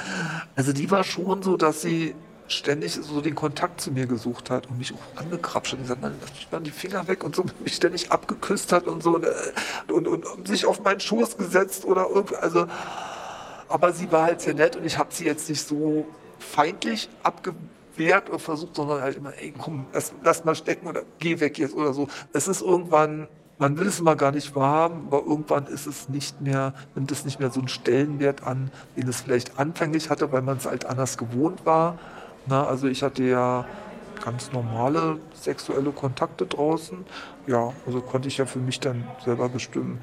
also 0.55 0.73
die 0.73 0.89
war 0.91 1.03
schon 1.03 1.43
so, 1.43 1.57
dass 1.57 1.81
sie 1.81 2.15
ständig 2.47 2.93
so 2.93 3.21
den 3.21 3.35
Kontakt 3.35 3.81
zu 3.81 3.91
mir 3.91 4.07
gesucht 4.07 4.49
hat 4.49 4.67
und 4.69 4.77
mich 4.77 4.93
auch 4.93 5.21
angekrapscht 5.21 5.73
hat 5.73 5.79
und 5.79 5.83
gesagt, 5.83 6.01
lass 6.01 6.33
mich 6.33 6.51
mal 6.51 6.59
die 6.59 6.71
Finger 6.71 7.07
weg 7.07 7.23
und 7.23 7.35
so 7.35 7.45
mich 7.63 7.75
ständig 7.75 8.11
abgeküsst 8.11 8.73
hat 8.73 8.87
und 8.87 9.01
so 9.01 9.15
und, 9.15 9.25
und, 9.91 10.07
und, 10.07 10.25
und 10.25 10.47
sich 10.47 10.65
auf 10.65 10.83
meinen 10.83 10.99
Schoß 10.99 11.37
gesetzt 11.37 11.85
oder 11.85 12.07
irgendwie, 12.09 12.35
also 12.35 12.67
aber 13.69 13.93
sie 13.93 14.11
war 14.11 14.23
halt 14.23 14.41
sehr 14.41 14.53
nett 14.53 14.75
und 14.75 14.85
ich 14.85 14.97
habe 14.97 15.13
sie 15.13 15.25
jetzt 15.25 15.47
nicht 15.47 15.65
so 15.65 16.05
feindlich 16.39 17.09
abgewehrt 17.23 17.61
wert 17.97 18.29
oder 18.29 18.39
versucht, 18.39 18.75
sondern 18.75 19.01
halt 19.01 19.17
immer, 19.17 19.33
ey, 19.37 19.53
komm, 19.57 19.85
lass, 19.93 20.13
lass 20.23 20.45
mal 20.45 20.55
stecken 20.55 20.87
oder 20.87 21.03
geh 21.19 21.39
weg 21.39 21.57
jetzt 21.57 21.75
oder 21.75 21.93
so. 21.93 22.07
Es 22.33 22.47
ist 22.47 22.61
irgendwann, 22.61 23.27
man 23.57 23.77
will 23.77 23.87
es 23.87 23.99
immer 23.99 24.15
gar 24.15 24.31
nicht 24.31 24.55
wahrhaben, 24.55 25.07
aber 25.07 25.23
irgendwann 25.25 25.67
ist 25.67 25.85
es 25.85 26.09
nicht 26.09 26.41
mehr, 26.41 26.73
nimmt 26.95 27.11
es 27.11 27.25
nicht 27.25 27.39
mehr 27.39 27.51
so 27.51 27.59
einen 27.59 27.67
Stellenwert 27.67 28.43
an, 28.43 28.71
den 28.97 29.07
es 29.07 29.21
vielleicht 29.21 29.59
anfänglich 29.59 30.09
hatte, 30.09 30.31
weil 30.31 30.41
man 30.41 30.57
es 30.57 30.65
halt 30.65 30.85
anders 30.85 31.17
gewohnt 31.17 31.65
war. 31.65 31.99
Na, 32.47 32.65
also 32.65 32.87
ich 32.87 33.03
hatte 33.03 33.23
ja 33.23 33.65
ganz 34.23 34.51
normale 34.51 35.19
sexuelle 35.33 35.91
Kontakte 35.91 36.45
draußen. 36.45 37.05
Ja, 37.47 37.73
also 37.85 38.01
konnte 38.01 38.27
ich 38.27 38.37
ja 38.37 38.45
für 38.45 38.59
mich 38.59 38.79
dann 38.79 39.07
selber 39.23 39.49
bestimmen. 39.49 40.01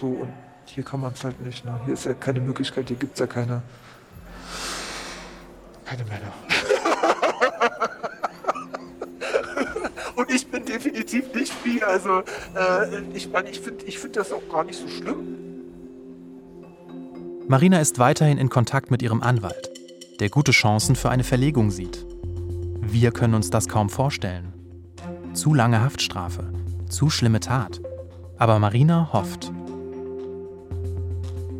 So, 0.00 0.08
und 0.08 0.32
hier 0.66 0.84
kann 0.84 1.00
man 1.00 1.12
es 1.12 1.24
halt 1.24 1.40
nicht. 1.40 1.64
Ne? 1.64 1.78
Hier 1.84 1.94
ist 1.94 2.04
ja 2.04 2.14
keine 2.14 2.40
Möglichkeit, 2.40 2.88
hier 2.88 2.96
gibt 2.96 3.14
es 3.14 3.20
ja 3.20 3.26
keine, 3.26 3.62
keine 5.84 6.04
Männer. 6.04 6.32
Und 10.16 10.30
ich 10.30 10.46
bin 10.48 10.64
definitiv 10.64 11.34
nicht 11.34 11.52
wie, 11.64 11.82
also 11.82 12.22
äh, 12.54 13.02
ich 13.12 13.30
meine, 13.30 13.50
ich 13.50 13.60
finde 13.60 13.84
ich 13.84 13.98
find 13.98 14.16
das 14.16 14.32
auch 14.32 14.48
gar 14.50 14.64
nicht 14.64 14.78
so 14.78 14.88
schlimm. 14.88 15.36
Marina 17.48 17.80
ist 17.80 17.98
weiterhin 17.98 18.38
in 18.38 18.48
Kontakt 18.48 18.90
mit 18.90 19.02
ihrem 19.02 19.22
Anwalt, 19.22 19.70
der 20.18 20.30
gute 20.30 20.52
Chancen 20.52 20.96
für 20.96 21.10
eine 21.10 21.22
Verlegung 21.22 21.70
sieht. 21.70 22.04
Wir 22.80 23.12
können 23.12 23.34
uns 23.34 23.50
das 23.50 23.68
kaum 23.68 23.90
vorstellen. 23.90 24.52
Zu 25.32 25.54
lange 25.54 25.80
Haftstrafe, 25.80 26.52
zu 26.88 27.10
schlimme 27.10 27.40
Tat. 27.40 27.80
Aber 28.38 28.58
Marina 28.58 29.10
hofft. 29.12 29.52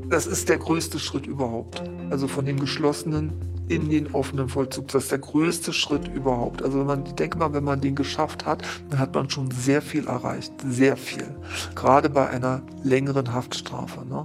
Das 0.08 0.26
ist 0.26 0.48
der 0.48 0.58
größte 0.58 0.98
Schritt 0.98 1.26
überhaupt. 1.26 1.82
Also 2.10 2.28
von 2.28 2.46
dem 2.46 2.58
geschlossenen 2.58 3.32
in 3.68 3.90
den 3.90 4.14
offenen 4.14 4.48
Vollzug. 4.48 4.88
Das 4.88 5.04
ist 5.04 5.12
der 5.12 5.18
größte 5.18 5.72
Schritt 5.72 6.08
überhaupt. 6.08 6.62
Also 6.62 6.80
wenn 6.80 6.86
man, 6.86 7.06
ich 7.06 7.14
denke 7.14 7.38
mal, 7.38 7.52
wenn 7.52 7.64
man 7.64 7.80
den 7.80 7.94
geschafft 7.94 8.46
hat, 8.46 8.62
dann 8.90 8.98
hat 8.98 9.14
man 9.14 9.28
schon 9.28 9.50
sehr 9.50 9.82
viel 9.82 10.06
erreicht. 10.06 10.52
Sehr 10.68 10.96
viel. 10.96 11.26
Gerade 11.74 12.08
bei 12.08 12.28
einer 12.28 12.62
längeren 12.82 13.32
Haftstrafe. 13.32 14.06
Ne? 14.06 14.22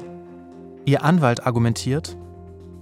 Ihr 0.85 1.03
Anwalt 1.03 1.45
argumentiert, 1.45 2.17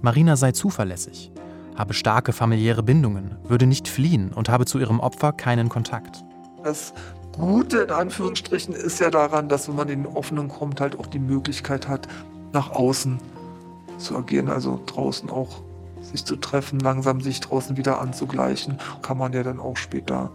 Marina 0.02 0.36
sei 0.36 0.52
zuverlässig, 0.52 1.32
habe 1.76 1.94
starke 1.94 2.32
familiäre 2.32 2.82
Bindungen, 2.82 3.36
würde 3.46 3.66
nicht 3.66 3.88
fliehen 3.88 4.32
und 4.32 4.48
habe 4.48 4.66
zu 4.66 4.78
ihrem 4.78 5.00
Opfer 5.00 5.32
keinen 5.32 5.68
Kontakt. 5.68 6.24
Das 6.62 6.92
Gute 7.32 7.78
in 7.78 7.90
Anführungsstrichen 7.90 8.74
ist 8.74 9.00
ja 9.00 9.10
daran, 9.10 9.48
dass 9.48 9.68
wenn 9.68 9.76
man 9.76 9.88
in 9.88 10.04
den 10.04 10.12
offenen 10.12 10.48
kommt, 10.48 10.80
halt 10.80 10.98
auch 10.98 11.06
die 11.06 11.18
Möglichkeit 11.18 11.88
hat, 11.88 12.06
nach 12.52 12.70
außen 12.72 13.18
zu 13.98 14.16
agieren, 14.16 14.48
also 14.48 14.80
draußen 14.86 15.30
auch 15.30 15.62
sich 16.10 16.24
zu 16.24 16.36
treffen, 16.36 16.80
langsam 16.80 17.20
sich 17.20 17.40
draußen 17.40 17.76
wieder 17.76 18.00
anzugleichen, 18.00 18.78
kann 19.02 19.18
man 19.18 19.32
ja 19.32 19.42
dann 19.42 19.60
auch 19.60 19.76
später 19.76 20.32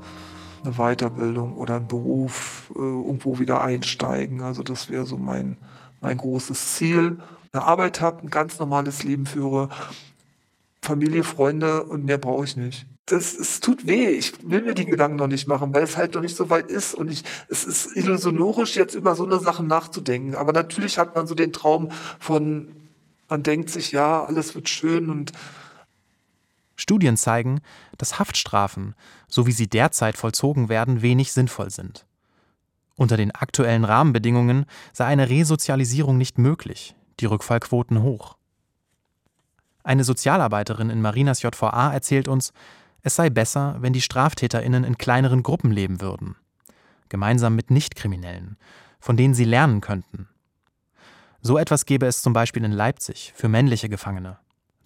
eine 0.64 0.74
Weiterbildung 0.74 1.56
oder 1.58 1.76
einen 1.76 1.88
Beruf 1.88 2.72
äh, 2.76 2.80
irgendwo 2.80 3.40
wieder 3.40 3.62
einsteigen. 3.62 4.42
Also 4.42 4.64
das 4.64 4.90
wäre 4.90 5.06
so 5.06 5.18
mein, 5.18 5.58
mein 6.02 6.18
großes 6.18 6.76
Ziel. 6.76 7.20
Eine 7.52 7.64
Arbeit 7.64 8.02
habe, 8.02 8.24
ein 8.24 8.30
ganz 8.30 8.60
normales 8.60 9.04
Leben 9.04 9.26
führe, 9.26 9.70
Familie, 10.82 11.24
Freunde 11.24 11.84
und 11.84 12.06
mehr 12.06 12.18
brauche 12.18 12.46
ich 12.46 12.58
nicht. 12.58 12.86
Das, 13.08 13.36
es 13.36 13.60
tut 13.60 13.86
weh. 13.86 14.10
Ich 14.10 14.34
will 14.50 14.64
mir 14.64 14.74
die 14.74 14.86
Gedanken 14.86 15.18
noch 15.18 15.28
nicht 15.28 15.48
machen, 15.48 15.74
weil 15.74 15.84
es 15.84 15.96
halt 15.96 16.16
noch 16.16 16.22
nicht 16.22 16.36
so 16.36 16.50
weit 16.50 16.72
ist. 16.72 16.96
Und 16.96 17.12
ich, 17.12 17.24
es 17.50 17.64
ist 17.66 17.96
illusionorisch, 17.96 18.76
jetzt 18.76 18.96
über 18.96 19.16
so 19.16 19.26
eine 19.26 19.40
Sache 19.40 19.64
nachzudenken. 19.64 20.36
Aber 20.36 20.54
natürlich 20.54 20.98
hat 20.98 21.16
man 21.16 21.28
so 21.28 21.36
den 21.36 21.54
Traum 21.54 21.92
von, 22.20 22.68
man 23.30 23.44
denkt 23.44 23.70
sich, 23.70 23.92
ja, 23.92 24.24
alles 24.24 24.56
wird 24.56 24.70
schön 24.70 25.10
und 25.10 25.34
Studien 26.86 27.18
zeigen, 27.18 27.62
dass 27.98 28.20
Haftstrafen, 28.20 28.94
so 29.28 29.48
wie 29.48 29.52
sie 29.52 29.68
derzeit 29.68 30.18
vollzogen 30.18 30.70
werden, 30.70 31.02
wenig 31.02 31.32
sinnvoll 31.32 31.72
sind. 31.72 32.06
Unter 32.96 33.18
den 33.18 33.32
aktuellen 33.32 33.86
Rahmenbedingungen 33.86 34.68
sei 34.94 35.06
eine 35.06 35.28
Resozialisierung 35.28 36.20
nicht 36.20 36.38
möglich, 36.38 36.96
die 37.20 37.26
Rückfallquoten 37.26 38.04
hoch. 38.04 38.38
Eine 39.84 40.04
Sozialarbeiterin 40.04 40.92
in 40.92 41.02
Marinas 41.02 41.42
JVA 41.42 41.92
erzählt 41.92 42.28
uns, 42.28 42.54
es 43.02 43.16
sei 43.16 43.32
besser, 43.32 43.78
wenn 43.80 43.94
die 43.94 44.02
Straftäterinnen 44.02 44.84
in 44.84 45.00
kleineren 45.00 45.42
Gruppen 45.42 45.72
leben 45.72 46.02
würden, 46.02 46.36
gemeinsam 47.10 47.56
mit 47.56 47.72
Nichtkriminellen, 47.72 48.58
von 49.00 49.18
denen 49.18 49.34
sie 49.34 49.44
lernen 49.44 49.82
könnten. 49.82 50.30
So 51.42 51.58
etwas 51.58 51.88
gäbe 51.88 52.06
es 52.06 52.22
zum 52.22 52.34
Beispiel 52.34 52.64
in 52.64 52.72
Leipzig 52.72 53.34
für 53.36 53.50
männliche 53.50 53.90
Gefangene. 53.90 54.38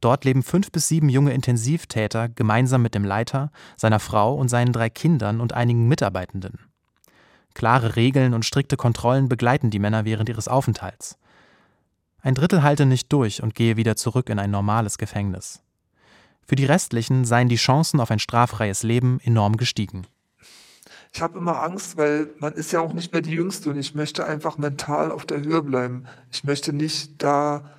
Dort 0.02 0.26
leben 0.26 0.44
fünf 0.44 0.72
bis 0.72 0.88
sieben 0.88 1.10
junge 1.10 1.34
Intensivtäter 1.34 2.30
gemeinsam 2.30 2.82
mit 2.82 2.96
dem 2.96 3.04
Leiter, 3.04 3.52
seiner 3.76 4.00
Frau 4.00 4.36
und 4.36 4.48
seinen 4.48 4.72
drei 4.72 4.90
Kindern 4.90 5.42
und 5.42 5.54
einigen 5.54 5.88
Mitarbeitenden. 5.88 6.60
Klare 7.54 7.96
Regeln 7.96 8.34
und 8.34 8.46
strikte 8.46 8.78
Kontrollen 8.78 9.28
begleiten 9.28 9.70
die 9.70 9.80
Männer 9.80 10.06
während 10.06 10.30
ihres 10.30 10.48
Aufenthalts. 10.48 11.18
Ein 12.22 12.36
Drittel 12.36 12.64
halte 12.64 12.86
nicht 12.86 13.12
durch 13.12 13.44
und 13.44 13.56
gehe 13.56 13.78
wieder 13.78 13.96
zurück 13.96 14.30
in 14.30 14.40
ein 14.40 14.52
normales 14.52 14.98
Gefängnis. 14.98 15.62
Für 16.46 16.56
die 16.56 16.66
restlichen 16.66 17.26
seien 17.26 17.50
die 17.50 17.56
Chancen 17.56 18.00
auf 18.00 18.12
ein 18.12 18.20
straffreies 18.20 18.84
Leben 18.84 19.20
enorm 19.24 19.58
gestiegen. 19.58 20.08
Ich 21.14 21.22
habe 21.22 21.40
immer 21.40 21.62
Angst, 21.64 21.98
weil 21.98 22.30
man 22.40 22.54
ist 22.54 22.72
ja 22.72 22.82
auch 22.82 22.94
nicht 22.94 23.12
mehr 23.14 23.22
die 23.22 23.32
Jüngste 23.32 23.70
und 23.70 23.78
ich 23.78 23.96
möchte 23.96 24.26
einfach 24.26 24.58
mental 24.58 25.12
auf 25.12 25.26
der 25.26 25.42
Höhe 25.42 25.64
bleiben. 25.64 26.06
Ich 26.32 26.44
möchte 26.44 26.72
nicht 26.72 27.22
da 27.22 27.70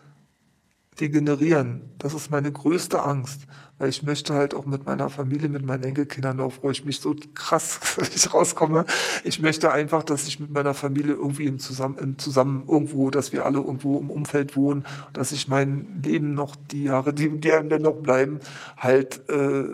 degenerieren. 1.00 1.90
Das 1.98 2.14
ist 2.14 2.30
meine 2.30 2.52
größte 2.52 3.02
Angst, 3.02 3.46
weil 3.78 3.88
ich 3.88 4.02
möchte 4.02 4.34
halt 4.34 4.54
auch 4.54 4.66
mit 4.66 4.84
meiner 4.86 5.08
Familie, 5.08 5.48
mit 5.48 5.64
meinen 5.64 5.84
Enkelkindern, 5.84 6.38
darauf 6.38 6.54
freue 6.54 6.72
ich 6.72 6.84
mich 6.84 7.00
so 7.00 7.14
krass, 7.34 7.80
ich 8.14 8.32
rauskomme. 8.32 8.84
Ich 9.24 9.40
möchte 9.40 9.72
einfach, 9.72 10.02
dass 10.02 10.28
ich 10.28 10.38
mit 10.38 10.50
meiner 10.50 10.74
Familie 10.74 11.14
irgendwie 11.14 11.46
im 11.46 11.58
zusammen, 11.58 11.98
im 11.98 12.18
zusammen 12.18 12.64
irgendwo, 12.68 13.10
dass 13.10 13.32
wir 13.32 13.46
alle 13.46 13.58
irgendwo 13.58 13.98
im 13.98 14.10
Umfeld 14.10 14.56
wohnen, 14.56 14.84
dass 15.12 15.32
ich 15.32 15.48
mein 15.48 16.00
Leben 16.02 16.34
noch 16.34 16.56
die 16.56 16.84
Jahre, 16.84 17.14
die, 17.14 17.40
die 17.40 17.48
dann 17.48 17.82
noch 17.82 17.96
bleiben, 17.96 18.40
halt 18.76 19.28
äh, 19.28 19.64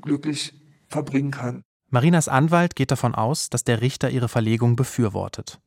glücklich 0.00 0.54
verbringen 0.88 1.30
kann. 1.30 1.62
Marinas 1.90 2.28
Anwalt 2.28 2.76
geht 2.76 2.90
davon 2.90 3.14
aus, 3.14 3.50
dass 3.50 3.64
der 3.64 3.80
Richter 3.80 4.10
ihre 4.10 4.28
Verlegung 4.28 4.76
befürwortet. 4.76 5.60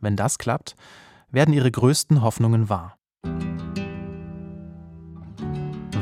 Wenn 0.00 0.16
das 0.16 0.38
klappt, 0.38 0.76
werden 1.30 1.52
ihre 1.52 1.70
größten 1.70 2.22
Hoffnungen 2.22 2.68
wahr. 2.68 2.96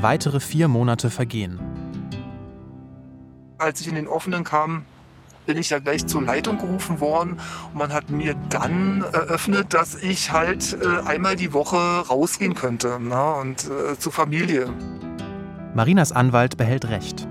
Weitere 0.04 0.38
vier 0.38 0.68
Monate 0.68 1.08
vergehen. 1.08 1.58
Als 3.56 3.80
ich 3.80 3.88
in 3.88 3.94
den 3.94 4.06
offenen 4.06 4.44
kam, 4.44 4.84
bin 5.46 5.56
ich 5.56 5.70
ja 5.70 5.78
gleich 5.78 6.06
zur 6.06 6.20
Leitung 6.20 6.58
gerufen 6.58 7.00
worden 7.00 7.38
und 7.72 7.78
man 7.78 7.90
hat 7.90 8.10
mir 8.10 8.34
dann 8.50 9.02
eröffnet, 9.14 9.72
dass 9.72 9.94
ich 9.94 10.30
halt 10.30 10.76
äh, 10.78 11.08
einmal 11.08 11.36
die 11.36 11.54
Woche 11.54 11.78
rausgehen 12.06 12.54
könnte 12.54 13.00
ne? 13.00 13.34
und 13.36 13.64
äh, 13.64 13.98
zur 13.98 14.12
Familie. 14.12 14.68
Marinas 15.74 16.12
Anwalt 16.12 16.58
behält 16.58 16.86
Recht. 16.90 17.26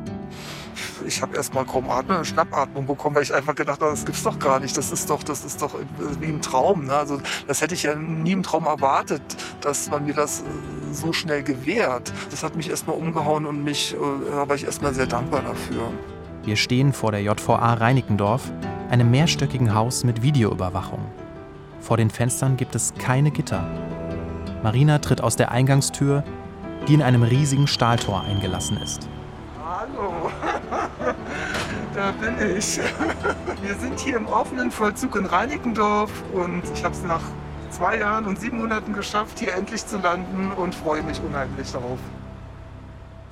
Ich 1.05 1.21
habe 1.21 1.35
erstmal 1.35 1.65
kaum 1.65 1.89
Atmen, 1.89 2.23
Schnappatmung 2.25 2.85
bekommen, 2.85 3.15
weil 3.15 3.23
ich 3.23 3.33
einfach 3.33 3.55
gedacht 3.55 3.81
habe, 3.81 3.91
das 3.91 4.05
gibt's 4.05 4.23
doch 4.23 4.39
gar 4.39 4.59
nicht. 4.59 4.77
Das 4.77 4.91
ist 4.91 5.09
doch, 5.09 5.23
das 5.23 5.45
ist 5.45 5.61
doch 5.61 5.75
wie 6.19 6.25
im 6.25 6.41
Traum. 6.41 6.85
Ne? 6.85 6.93
Also 6.93 7.19
das 7.47 7.61
hätte 7.61 7.73
ich 7.73 7.83
ja 7.83 7.95
nie 7.95 8.31
im 8.31 8.43
Traum 8.43 8.65
erwartet, 8.65 9.21
dass 9.61 9.89
man 9.89 10.05
mir 10.05 10.13
das 10.13 10.41
äh, 10.41 10.43
so 10.93 11.13
schnell 11.13 11.43
gewährt. 11.43 12.11
Das 12.31 12.43
hat 12.43 12.55
mich 12.55 12.69
erstmal 12.69 12.95
umgehauen 12.97 13.45
und 13.45 13.63
mich, 13.63 13.93
äh, 13.93 13.97
da 14.31 14.47
war 14.47 14.55
ich 14.55 14.65
erstmal 14.65 14.93
sehr 14.93 15.07
dankbar 15.07 15.41
dafür. 15.41 15.91
Wir 16.43 16.55
stehen 16.55 16.91
vor 16.91 17.11
der 17.11 17.21
JVA 17.21 17.75
Reinickendorf, 17.75 18.51
einem 18.89 19.09
mehrstöckigen 19.11 19.73
Haus 19.73 20.03
mit 20.03 20.21
Videoüberwachung. 20.21 20.99
Vor 21.79 21.97
den 21.97 22.09
Fenstern 22.09 22.57
gibt 22.57 22.75
es 22.75 22.93
keine 22.95 23.31
Gitter. 23.31 23.65
Marina 24.61 24.99
tritt 24.99 25.21
aus 25.21 25.35
der 25.35 25.51
Eingangstür, 25.51 26.23
die 26.87 26.93
in 26.93 27.01
einem 27.01 27.23
riesigen 27.23 27.67
Stahltor 27.67 28.23
eingelassen 28.23 28.77
ist. 28.77 29.09
Hallo, 29.63 30.31
da 31.95 32.11
bin 32.11 32.57
ich. 32.57 32.79
Wir 33.61 33.75
sind 33.75 33.99
hier 33.99 34.17
im 34.17 34.25
offenen 34.25 34.71
Vollzug 34.71 35.15
in 35.15 35.25
Reinickendorf 35.25 36.11
und 36.33 36.63
ich 36.73 36.83
habe 36.83 36.93
es 36.93 37.03
nach 37.03 37.21
zwei 37.69 37.97
Jahren 37.97 38.25
und 38.25 38.39
sieben 38.39 38.57
Monaten 38.57 38.93
geschafft, 38.93 39.39
hier 39.39 39.53
endlich 39.53 39.85
zu 39.85 39.97
landen 39.97 40.51
und 40.51 40.75
freue 40.75 41.01
mich 41.03 41.21
unheimlich 41.21 41.71
darauf 41.71 41.99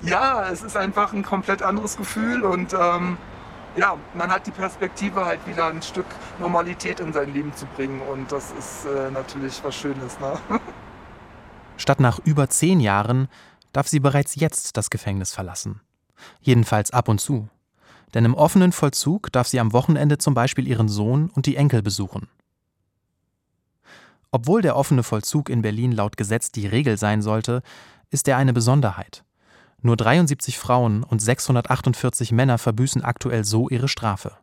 ja, 0.04 0.50
es 0.50 0.62
ist 0.62 0.76
einfach 0.76 1.14
ein 1.14 1.24
komplett 1.24 1.62
anderes 1.62 1.98
Gefühl 1.98 2.44
und 2.44 2.74
ähm, 2.74 3.18
ja, 3.76 3.98
man 4.14 4.32
hat 4.32 4.48
die 4.48 4.52
Perspektive 4.52 5.26
halt 5.26 5.46
wieder 5.48 5.68
ein 5.68 5.82
Stück 5.82 6.06
Normalität 6.40 7.00
in 7.00 7.14
sein 7.14 7.34
Leben 7.34 7.54
zu 7.56 7.66
bringen 7.66 8.02
und 8.02 8.32
das 8.32 8.52
ist 8.52 8.86
äh, 8.86 9.12
natürlich 9.12 9.62
was 9.64 9.76
Schönes. 9.76 10.20
Ne? 10.20 10.40
Statt 11.78 12.00
nach 12.00 12.20
über 12.20 12.50
zehn 12.50 12.80
Jahren 12.80 13.28
darf 13.74 13.88
sie 13.88 14.00
bereits 14.00 14.36
jetzt 14.36 14.76
das 14.78 14.90
Gefängnis 14.90 15.34
verlassen. 15.34 15.82
Jedenfalls 16.42 16.92
ab 16.92 17.08
und 17.08 17.20
zu. 17.22 17.48
Denn 18.14 18.26
im 18.26 18.34
offenen 18.34 18.72
Vollzug 18.72 19.32
darf 19.32 19.48
sie 19.48 19.60
am 19.60 19.74
Wochenende 19.74 20.18
zum 20.18 20.34
Beispiel 20.34 20.68
ihren 20.68 20.90
Sohn 20.90 21.30
und 21.30 21.46
die 21.46 21.56
Enkel 21.56 21.82
besuchen. 21.82 22.28
Obwohl 24.32 24.62
der 24.62 24.76
offene 24.78 25.04
Vollzug 25.04 25.50
in 25.50 25.62
Berlin 25.62 25.92
laut 25.92 26.16
Gesetz 26.16 26.52
die 26.52 26.68
Regel 26.68 26.98
sein 26.98 27.22
sollte, 27.22 27.62
ist 28.10 28.28
er 28.28 28.38
eine 28.38 28.54
Besonderheit. 28.54 29.24
Nur 29.82 29.98
73 29.98 30.58
Frauen 30.58 31.04
und 31.04 31.22
648 31.22 32.32
Männer 32.32 32.58
verbüßen 32.58 33.04
aktuell 33.04 33.44
so 33.44 33.68
ihre 33.68 33.88
Strafe. 33.88 34.38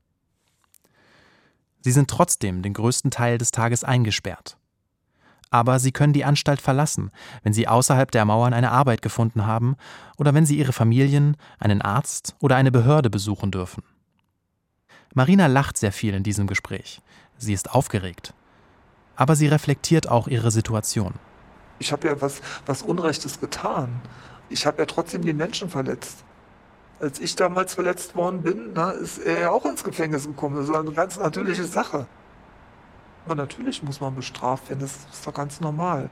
Sie 1.80 1.92
sind 1.92 2.10
trotzdem 2.10 2.62
den 2.62 2.74
größten 2.74 3.10
Teil 3.10 3.38
des 3.38 3.50
Tages 3.50 3.84
eingesperrt. 3.84 4.57
Aber 5.50 5.78
sie 5.78 5.92
können 5.92 6.12
die 6.12 6.24
Anstalt 6.24 6.60
verlassen, 6.60 7.10
wenn 7.42 7.52
sie 7.52 7.68
außerhalb 7.68 8.10
der 8.10 8.24
Mauern 8.24 8.52
eine 8.52 8.70
Arbeit 8.70 9.02
gefunden 9.02 9.46
haben 9.46 9.76
oder 10.16 10.34
wenn 10.34 10.46
sie 10.46 10.58
ihre 10.58 10.72
Familien, 10.72 11.36
einen 11.58 11.82
Arzt 11.82 12.36
oder 12.40 12.56
eine 12.56 12.70
Behörde 12.70 13.10
besuchen 13.10 13.50
dürfen. 13.50 13.82
Marina 15.14 15.46
lacht 15.46 15.78
sehr 15.78 15.92
viel 15.92 16.14
in 16.14 16.22
diesem 16.22 16.46
Gespräch. 16.46 17.00
Sie 17.38 17.52
ist 17.52 17.74
aufgeregt. 17.74 18.34
Aber 19.16 19.36
sie 19.36 19.48
reflektiert 19.48 20.08
auch 20.08 20.28
ihre 20.28 20.50
Situation. 20.50 21.14
Ich 21.78 21.92
habe 21.92 22.08
ja 22.08 22.20
was, 22.20 22.40
was 22.66 22.82
Unrechtes 22.82 23.40
getan 23.40 24.00
ich 24.50 24.66
habe 24.66 24.78
ja 24.78 24.86
trotzdem 24.86 25.22
die 25.22 25.32
Menschen 25.32 25.68
verletzt. 25.68 26.24
Als 27.00 27.20
ich 27.20 27.36
damals 27.36 27.74
verletzt 27.74 28.16
worden 28.16 28.42
bin, 28.42 28.70
na, 28.74 28.90
ist 28.90 29.18
er 29.18 29.40
ja 29.40 29.50
auch 29.50 29.64
ins 29.64 29.84
Gefängnis 29.84 30.26
gekommen. 30.26 30.56
Das 30.56 30.68
ist 30.68 30.74
eine 30.74 30.92
ganz 30.92 31.16
natürliche 31.16 31.64
Sache. 31.64 32.06
Aber 33.28 33.34
natürlich 33.34 33.82
muss 33.82 34.00
man 34.00 34.14
bestraft 34.14 34.70
werden, 34.70 34.80
das 34.80 34.92
ist 35.12 35.26
doch 35.26 35.34
ganz 35.34 35.60
normal. 35.60 36.08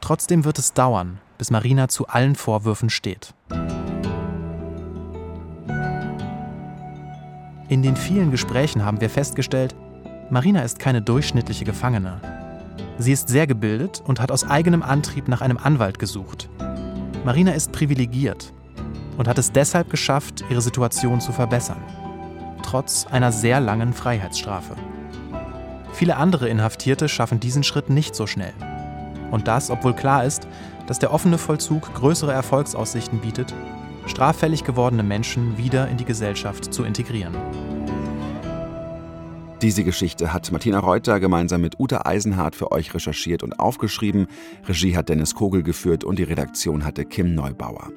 Trotzdem 0.00 0.46
wird 0.46 0.58
es 0.58 0.72
dauern, 0.72 1.20
bis 1.36 1.50
Marina 1.50 1.88
zu 1.88 2.06
allen 2.06 2.36
Vorwürfen 2.36 2.88
steht. 2.88 3.34
In 7.68 7.82
den 7.82 7.96
vielen 7.96 8.30
Gesprächen 8.30 8.82
haben 8.82 9.02
wir 9.02 9.10
festgestellt, 9.10 9.76
Marina 10.30 10.62
ist 10.62 10.78
keine 10.78 11.02
durchschnittliche 11.02 11.66
Gefangene. 11.66 12.18
Sie 12.96 13.12
ist 13.12 13.28
sehr 13.28 13.46
gebildet 13.46 14.02
und 14.06 14.18
hat 14.18 14.32
aus 14.32 14.48
eigenem 14.48 14.82
Antrieb 14.82 15.28
nach 15.28 15.42
einem 15.42 15.58
Anwalt 15.58 15.98
gesucht. 15.98 16.48
Marina 17.26 17.52
ist 17.52 17.72
privilegiert 17.72 18.54
und 19.18 19.28
hat 19.28 19.36
es 19.36 19.52
deshalb 19.52 19.90
geschafft, 19.90 20.46
ihre 20.48 20.62
Situation 20.62 21.20
zu 21.20 21.32
verbessern, 21.32 21.84
trotz 22.62 23.06
einer 23.06 23.32
sehr 23.32 23.60
langen 23.60 23.92
Freiheitsstrafe. 23.92 24.76
Viele 25.96 26.18
andere 26.18 26.50
Inhaftierte 26.50 27.08
schaffen 27.08 27.40
diesen 27.40 27.62
Schritt 27.62 27.88
nicht 27.88 28.14
so 28.14 28.26
schnell. 28.26 28.52
Und 29.30 29.48
das, 29.48 29.70
obwohl 29.70 29.94
klar 29.94 30.26
ist, 30.26 30.46
dass 30.86 30.98
der 30.98 31.10
offene 31.10 31.38
Vollzug 31.38 31.94
größere 31.94 32.34
Erfolgsaussichten 32.34 33.20
bietet, 33.20 33.54
straffällig 34.04 34.62
gewordene 34.62 35.02
Menschen 35.02 35.56
wieder 35.56 35.88
in 35.88 35.96
die 35.96 36.04
Gesellschaft 36.04 36.74
zu 36.74 36.84
integrieren. 36.84 37.34
Diese 39.62 39.84
Geschichte 39.84 40.34
hat 40.34 40.52
Martina 40.52 40.80
Reuter 40.80 41.18
gemeinsam 41.18 41.62
mit 41.62 41.80
Uta 41.80 42.02
Eisenhardt 42.04 42.56
für 42.56 42.72
euch 42.72 42.92
recherchiert 42.92 43.42
und 43.42 43.58
aufgeschrieben. 43.58 44.26
Regie 44.68 44.98
hat 44.98 45.08
Dennis 45.08 45.34
Kogel 45.34 45.62
geführt 45.62 46.04
und 46.04 46.18
die 46.18 46.24
Redaktion 46.24 46.84
hatte 46.84 47.06
Kim 47.06 47.34
Neubauer. 47.34 47.90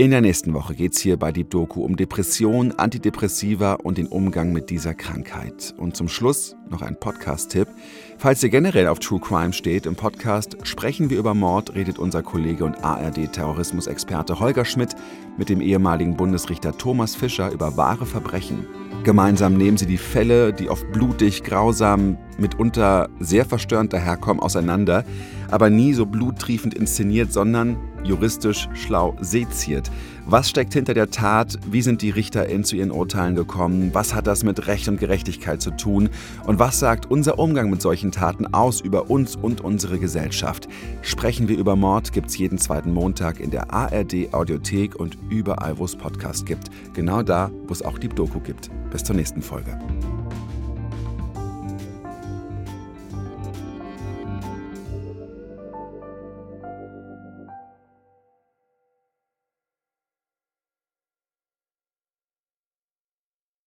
In 0.00 0.12
der 0.12 0.22
nächsten 0.22 0.54
Woche 0.54 0.74
geht 0.74 0.94
es 0.94 1.00
hier 1.02 1.18
bei 1.18 1.30
Deep 1.30 1.50
Doku 1.50 1.84
um 1.84 1.94
Depression, 1.94 2.72
Antidepressiva 2.72 3.74
und 3.74 3.98
den 3.98 4.06
Umgang 4.06 4.50
mit 4.50 4.70
dieser 4.70 4.94
Krankheit. 4.94 5.74
Und 5.76 5.94
zum 5.94 6.08
Schluss 6.08 6.56
noch 6.70 6.80
ein 6.80 6.98
Podcast-Tipp. 6.98 7.68
Falls 8.16 8.42
ihr 8.42 8.48
generell 8.48 8.86
auf 8.86 8.98
True 8.98 9.20
Crime 9.20 9.52
steht, 9.52 9.84
im 9.84 9.96
Podcast 9.96 10.56
Sprechen 10.62 11.10
wir 11.10 11.18
über 11.18 11.34
Mord 11.34 11.74
redet 11.74 11.98
unser 11.98 12.22
Kollege 12.22 12.64
und 12.64 12.82
ARD-Terrorismusexperte 12.82 14.40
Holger 14.40 14.64
Schmidt 14.64 14.96
mit 15.36 15.50
dem 15.50 15.60
ehemaligen 15.60 16.16
Bundesrichter 16.16 16.78
Thomas 16.78 17.14
Fischer 17.14 17.50
über 17.50 17.76
wahre 17.76 18.06
Verbrechen. 18.06 18.66
Gemeinsam 19.04 19.54
nehmen 19.54 19.76
sie 19.76 19.86
die 19.86 19.98
Fälle, 19.98 20.54
die 20.54 20.70
oft 20.70 20.90
blutig, 20.92 21.42
grausam, 21.42 22.16
mitunter 22.38 23.10
sehr 23.18 23.44
verstörend 23.44 23.92
daherkommen, 23.92 24.42
auseinander, 24.42 25.04
aber 25.50 25.68
nie 25.68 25.92
so 25.92 26.06
bluttriefend 26.06 26.72
inszeniert, 26.72 27.34
sondern 27.34 27.76
juristisch 28.04 28.68
schlau 28.74 29.16
seziert. 29.20 29.90
Was 30.26 30.48
steckt 30.48 30.74
hinter 30.74 30.94
der 30.94 31.10
Tat? 31.10 31.58
Wie 31.66 31.82
sind 31.82 32.02
die 32.02 32.10
RichterInnen 32.10 32.64
zu 32.64 32.76
ihren 32.76 32.90
Urteilen 32.90 33.34
gekommen? 33.34 33.90
Was 33.92 34.14
hat 34.14 34.26
das 34.26 34.44
mit 34.44 34.66
Recht 34.66 34.86
und 34.88 35.00
Gerechtigkeit 35.00 35.60
zu 35.60 35.70
tun? 35.72 36.08
Und 36.46 36.58
was 36.58 36.78
sagt 36.78 37.10
unser 37.10 37.38
Umgang 37.38 37.70
mit 37.70 37.82
solchen 37.82 38.12
Taten 38.12 38.52
aus 38.54 38.80
über 38.80 39.10
uns 39.10 39.34
und 39.36 39.60
unsere 39.60 39.98
Gesellschaft? 39.98 40.68
Sprechen 41.02 41.48
wir 41.48 41.58
über 41.58 41.76
Mord 41.76 42.12
gibt 42.12 42.28
es 42.28 42.38
jeden 42.38 42.58
zweiten 42.58 42.92
Montag 42.92 43.40
in 43.40 43.50
der 43.50 43.72
ARD 43.72 44.32
Audiothek 44.32 44.94
und 44.94 45.18
überall, 45.28 45.78
wo 45.78 45.84
es 45.84 45.96
Podcasts 45.96 46.44
gibt. 46.44 46.70
Genau 46.94 47.22
da, 47.22 47.50
wo 47.66 47.72
es 47.72 47.82
auch 47.82 47.98
die 47.98 48.08
Doku 48.08 48.40
gibt. 48.40 48.70
Bis 48.90 49.02
zur 49.04 49.16
nächsten 49.16 49.42
Folge. 49.42 49.78